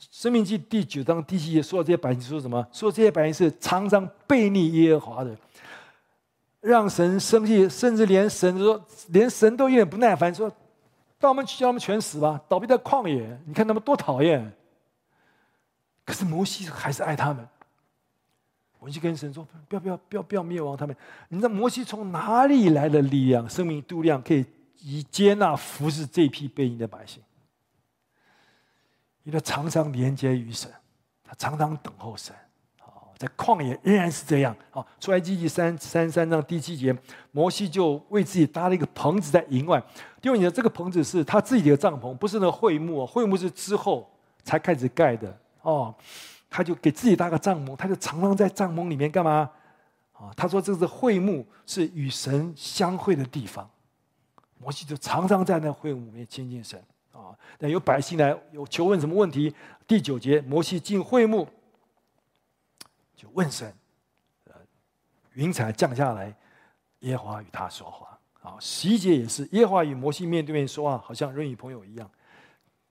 [0.10, 2.66] 《申命记》第九章第七节说这些百姓说什么？
[2.70, 5.34] 说这些百姓是常常悖逆耶和华的，
[6.60, 10.52] 让神生气，甚至连神说，连神都有点不耐烦，说
[11.24, 14.52] ：“到我们去，叫他们全死吧，倒闭在旷野。”你看他们多讨厌。
[16.04, 17.48] 可是摩西还是爱他们，
[18.78, 20.94] 摩西跟神说：“不要不要不要不要灭亡他们！
[21.28, 24.44] 你知道摩西从哪里来的力量、生命度量，可以
[24.80, 27.22] 以接纳服侍这批背逆的百姓？
[29.22, 30.70] 因为他常常连接于神，
[31.24, 32.34] 他常常等候神。”
[33.16, 34.54] 在旷野仍然是这样。
[34.70, 36.94] 好，出埃及记三三三章第七节，
[37.30, 39.80] 摩西就为自己搭了一个棚子在营外。
[40.24, 43.06] 因为你的这个棚子是他自己的帐篷，不是那个会幕。
[43.06, 44.10] 会幕是之后
[44.42, 45.38] 才开始盖的。
[45.60, 45.94] 哦，
[46.48, 49.50] 他就给自己搭个帐篷，他就常常在帐篷里面干嘛？
[50.14, 53.68] 啊，他说这是会幕，是与神相会的地方。
[54.56, 56.82] 摩西就常常在那会幕里面亲近神。
[57.12, 59.54] 啊，那有百姓来有求问什么问题？
[59.86, 61.46] 第九节，摩西进会幕。
[63.14, 63.70] 就问神，
[64.46, 64.54] 呃，
[65.34, 66.34] 云彩降下来，
[67.00, 68.13] 耶和华与他说话。
[68.44, 72.08] 啊，十一节也是耶和华与摩西面对面说话，好像人与朋友一样。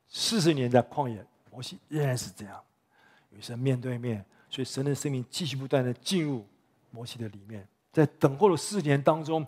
[0.08, 2.60] 四十年在旷野，摩西仍然是这样，
[3.30, 4.26] 与神面对面。
[4.49, 6.43] 所以神的生命继续不断的进入
[6.89, 9.45] 摩西的里面，在等候的四年当中，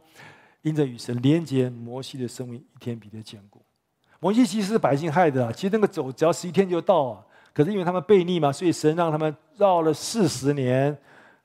[0.61, 3.59] 因着与神连接，摩西的生命一天比一天坚固。
[4.19, 7.25] 摩西其实是百姓害的，其实那个走只要十一天就到啊。
[7.51, 10.95] 可是因为他们悖逆嘛，所以神让他们绕了四十年。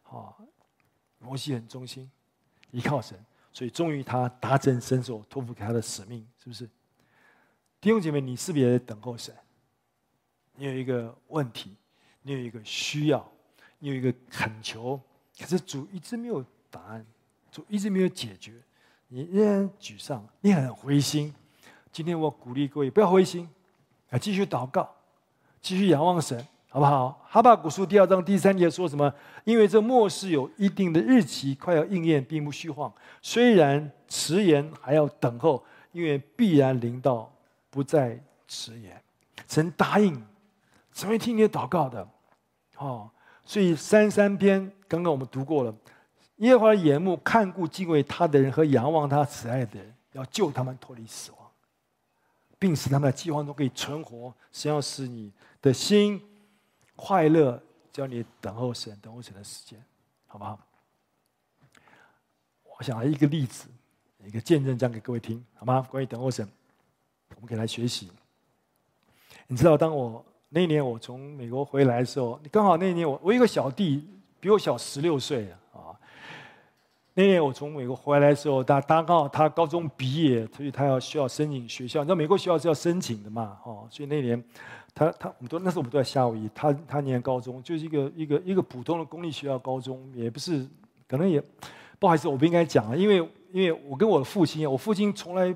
[0.04, 0.34] 啊，
[1.18, 2.10] 摩西很忠心，
[2.72, 3.18] 依靠神，
[3.52, 6.68] 所以终于他达成神所托付给他的使命，是不是？
[7.80, 9.34] 弟兄姐妹，你是不是也在等候神？
[10.56, 11.74] 你有一个问题，
[12.22, 13.26] 你有一个需要，
[13.78, 15.00] 你有一个恳求，
[15.38, 17.04] 可是主一直没有答案，
[17.50, 18.52] 主一直没有解决，
[19.08, 21.34] 你仍然沮丧，你很灰心。
[21.90, 23.48] 今天我鼓励各位不要灰心，
[24.10, 24.94] 啊继续祷告。
[25.62, 27.20] 继续仰望神，好不好？
[27.28, 29.12] 哈巴谷书第二章第三节说什么？
[29.42, 32.92] 因为这末世有一定的日期，快要应验，并不虚晃。
[33.20, 37.28] 虽然迟延，还要等候，因为必然临到，
[37.70, 38.16] 不再
[38.46, 39.02] 迟延。
[39.48, 40.14] 神答应，
[40.92, 42.06] 神会听你的祷告的。
[42.78, 43.10] 哦，
[43.44, 45.74] 所以三三篇刚刚我们读过了。
[46.36, 51.40] 耶和华的眼目看顾敬畏他的人和仰望他慈爱的人，要救他们脱离死亡。
[52.60, 56.22] 并使他们在饥荒中可以存活，神要使你的心
[57.02, 57.58] 快乐，
[57.90, 59.82] 教你等候神，等候神的时间，
[60.26, 60.60] 好不好？
[62.78, 63.68] 我想一个例子，
[64.26, 65.80] 一个见证讲给各位听，好吗？
[65.90, 66.46] 关于等候神，
[67.36, 68.12] 我们可以来学习。
[69.46, 74.06] 你知道，当我那年我从美国回来的时候，刚好那年我我一个小弟
[74.38, 75.59] 比我小十六岁啊。
[77.14, 82.00] 那年我从美国回来的时候，他他刚好他高中毕业，所以他要需要申请学校。
[82.00, 83.58] 你知道美国学校是要申请的嘛？
[83.64, 84.42] 哦，所以那年
[84.94, 90.64] 他他我们都那时候我们都在夏威夷，他他念高中就是一个一个一个普通的公立学校高中，也不是
[91.08, 91.42] 可能也
[91.98, 93.16] 不好意思，我不应该讲啊，因为
[93.50, 95.54] 因为我跟我的父亲，我父亲从来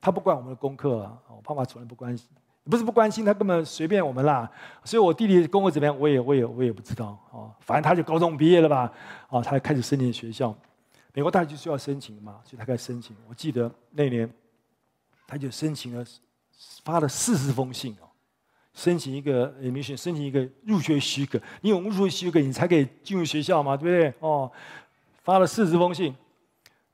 [0.00, 2.28] 他不管我们的功课啊，我爸爸从来不关心，
[2.64, 4.50] 不是不关心，他根本随便我们啦。
[4.84, 8.92] 所以我弟弟跟我怎么样，我也我也我也不知道啊，反正他就高中毕业了吧，
[9.28, 10.54] 啊，他开始申请学校。
[11.12, 13.14] 美国大学就需要申请嘛，所以他开始申请。
[13.28, 14.28] 我记得那年，
[15.26, 16.04] 他就申请了，
[16.84, 18.08] 发了四十封信哦，
[18.72, 21.40] 申请一个 admission，申请一个入学许可。
[21.60, 24.12] 你有入学许可，你才可以进入学校嘛，对不对？
[24.18, 24.50] 哦，
[25.22, 26.12] 发了四十封信，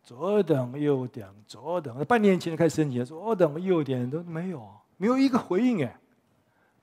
[0.02, 4.68] 左等右等，左等，半年前就开始申请，左等右等都没有，
[5.00, 5.98] 没有一个回应哎，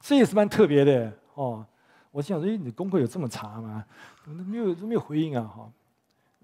[0.02, 1.64] 这也是蛮特别的哦。
[2.10, 3.86] 我想说，哎，你功课有这么差吗？
[4.24, 5.44] 怎么都没有都没有回应啊？
[5.44, 5.72] 哈。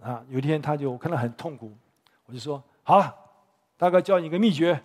[0.07, 1.75] 啊，有一天他就我看到很痛苦，
[2.27, 3.11] 我就说好了，
[3.75, 4.79] 大概教你一个秘诀，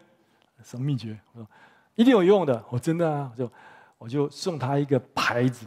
[0.62, 1.18] 什么秘诀？
[1.34, 1.46] 我说
[1.94, 3.52] 一定有用的，我真的啊，就
[3.98, 5.66] 我就送他一个牌子，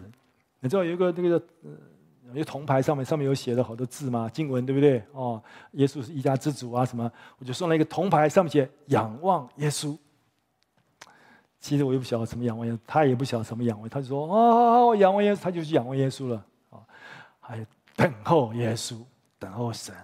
[0.59, 4.27] 你知道有一个那个呃，有铜牌上面上面有写了好多字吗？
[4.33, 5.03] 经文对不对？
[5.11, 5.39] 哦，
[5.73, 7.11] 耶稣是一家之主啊什么？
[7.37, 9.95] 我就送了一个铜牌，上面写仰望耶稣。
[11.61, 16.83] 其实我也不晓得什么仰望耶稣，他也不晓得什么仰望，他就说哦，仰望耶稣，他就去仰望耶稣了啊，
[17.39, 19.01] 还等候耶稣。
[19.41, 19.95] 等候神，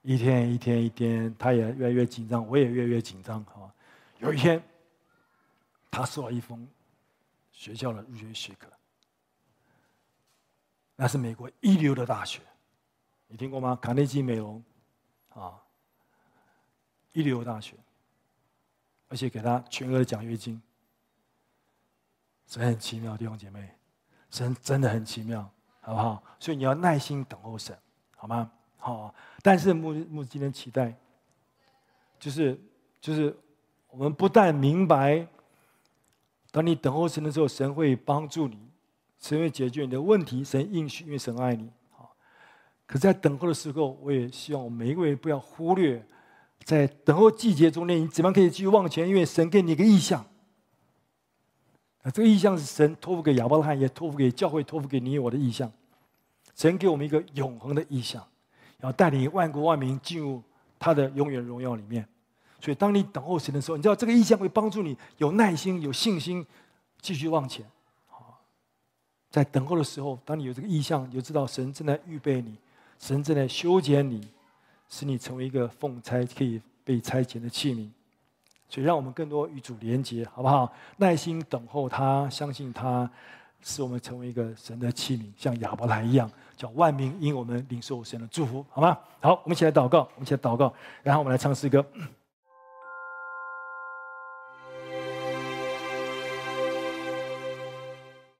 [0.00, 3.44] 一天一天一天，他也越来越紧张，我也越来越紧张。
[3.44, 3.70] 哈，
[4.20, 4.62] 有一天，
[5.90, 6.66] 他收了一封
[7.52, 8.66] 学校的入学许可，
[10.96, 12.40] 那是美国一流的大学，
[13.26, 13.76] 你听过吗？
[13.76, 14.64] 卡内基梅隆，
[15.34, 15.60] 啊，
[17.12, 17.76] 一流大学，
[19.10, 20.58] 而且给他全额的奖学金，
[22.46, 23.68] 神很奇妙，弟兄姐妹，
[24.30, 25.46] 神真的很奇妙，
[25.82, 26.22] 好不好？
[26.38, 27.76] 所以你要耐心等候神。
[28.16, 28.52] 好吗？
[28.76, 30.94] 好，但是牧牧今天期待，
[32.18, 32.60] 就是
[33.00, 33.34] 就是
[33.88, 35.26] 我们不但明白，
[36.50, 38.58] 当你等候神的时候，神会帮助你，
[39.18, 41.72] 神会解决你的问题，神应许，因为神爱你。
[42.84, 46.06] 可在等候的时候，我也希望我们每一个人不要忽略，
[46.64, 49.08] 在等候季节中间，你怎么可以继续往前？
[49.08, 50.24] 因为神给你一个意象，
[52.02, 55.70] 啊，这个意象是神托付给亚伯拉罕，也托付给教会，托付给你我的意象。
[56.54, 58.22] 神给我们一个永恒的意象，
[58.80, 60.42] 要带领万国万民进入
[60.78, 62.06] 他的永远荣耀里面。
[62.60, 66.46] 所以，当你等候神的时候，你知道这个意象会帮助你有耐心、有信心，
[67.00, 67.64] 继续往前。
[69.30, 72.54] 在等候的时候，当你有这个意向，你就知道神正在预备你，
[72.98, 74.28] 神正在修剪你，
[74.90, 77.88] 使你成为一个奉差可以被差遣的器皿。
[78.68, 80.70] 所以，让我们更多与主连结，好不好？
[80.98, 83.10] 耐心等候他，相信他，
[83.62, 88.96] 使我们成为一个神的器皿，像亚伯兰一样，叫万民因我们领受神的祝福，好吗？
[89.20, 90.72] 好，我们一起来祷告，我们一起来祷告，
[91.02, 91.84] 然后我们来唱诗歌。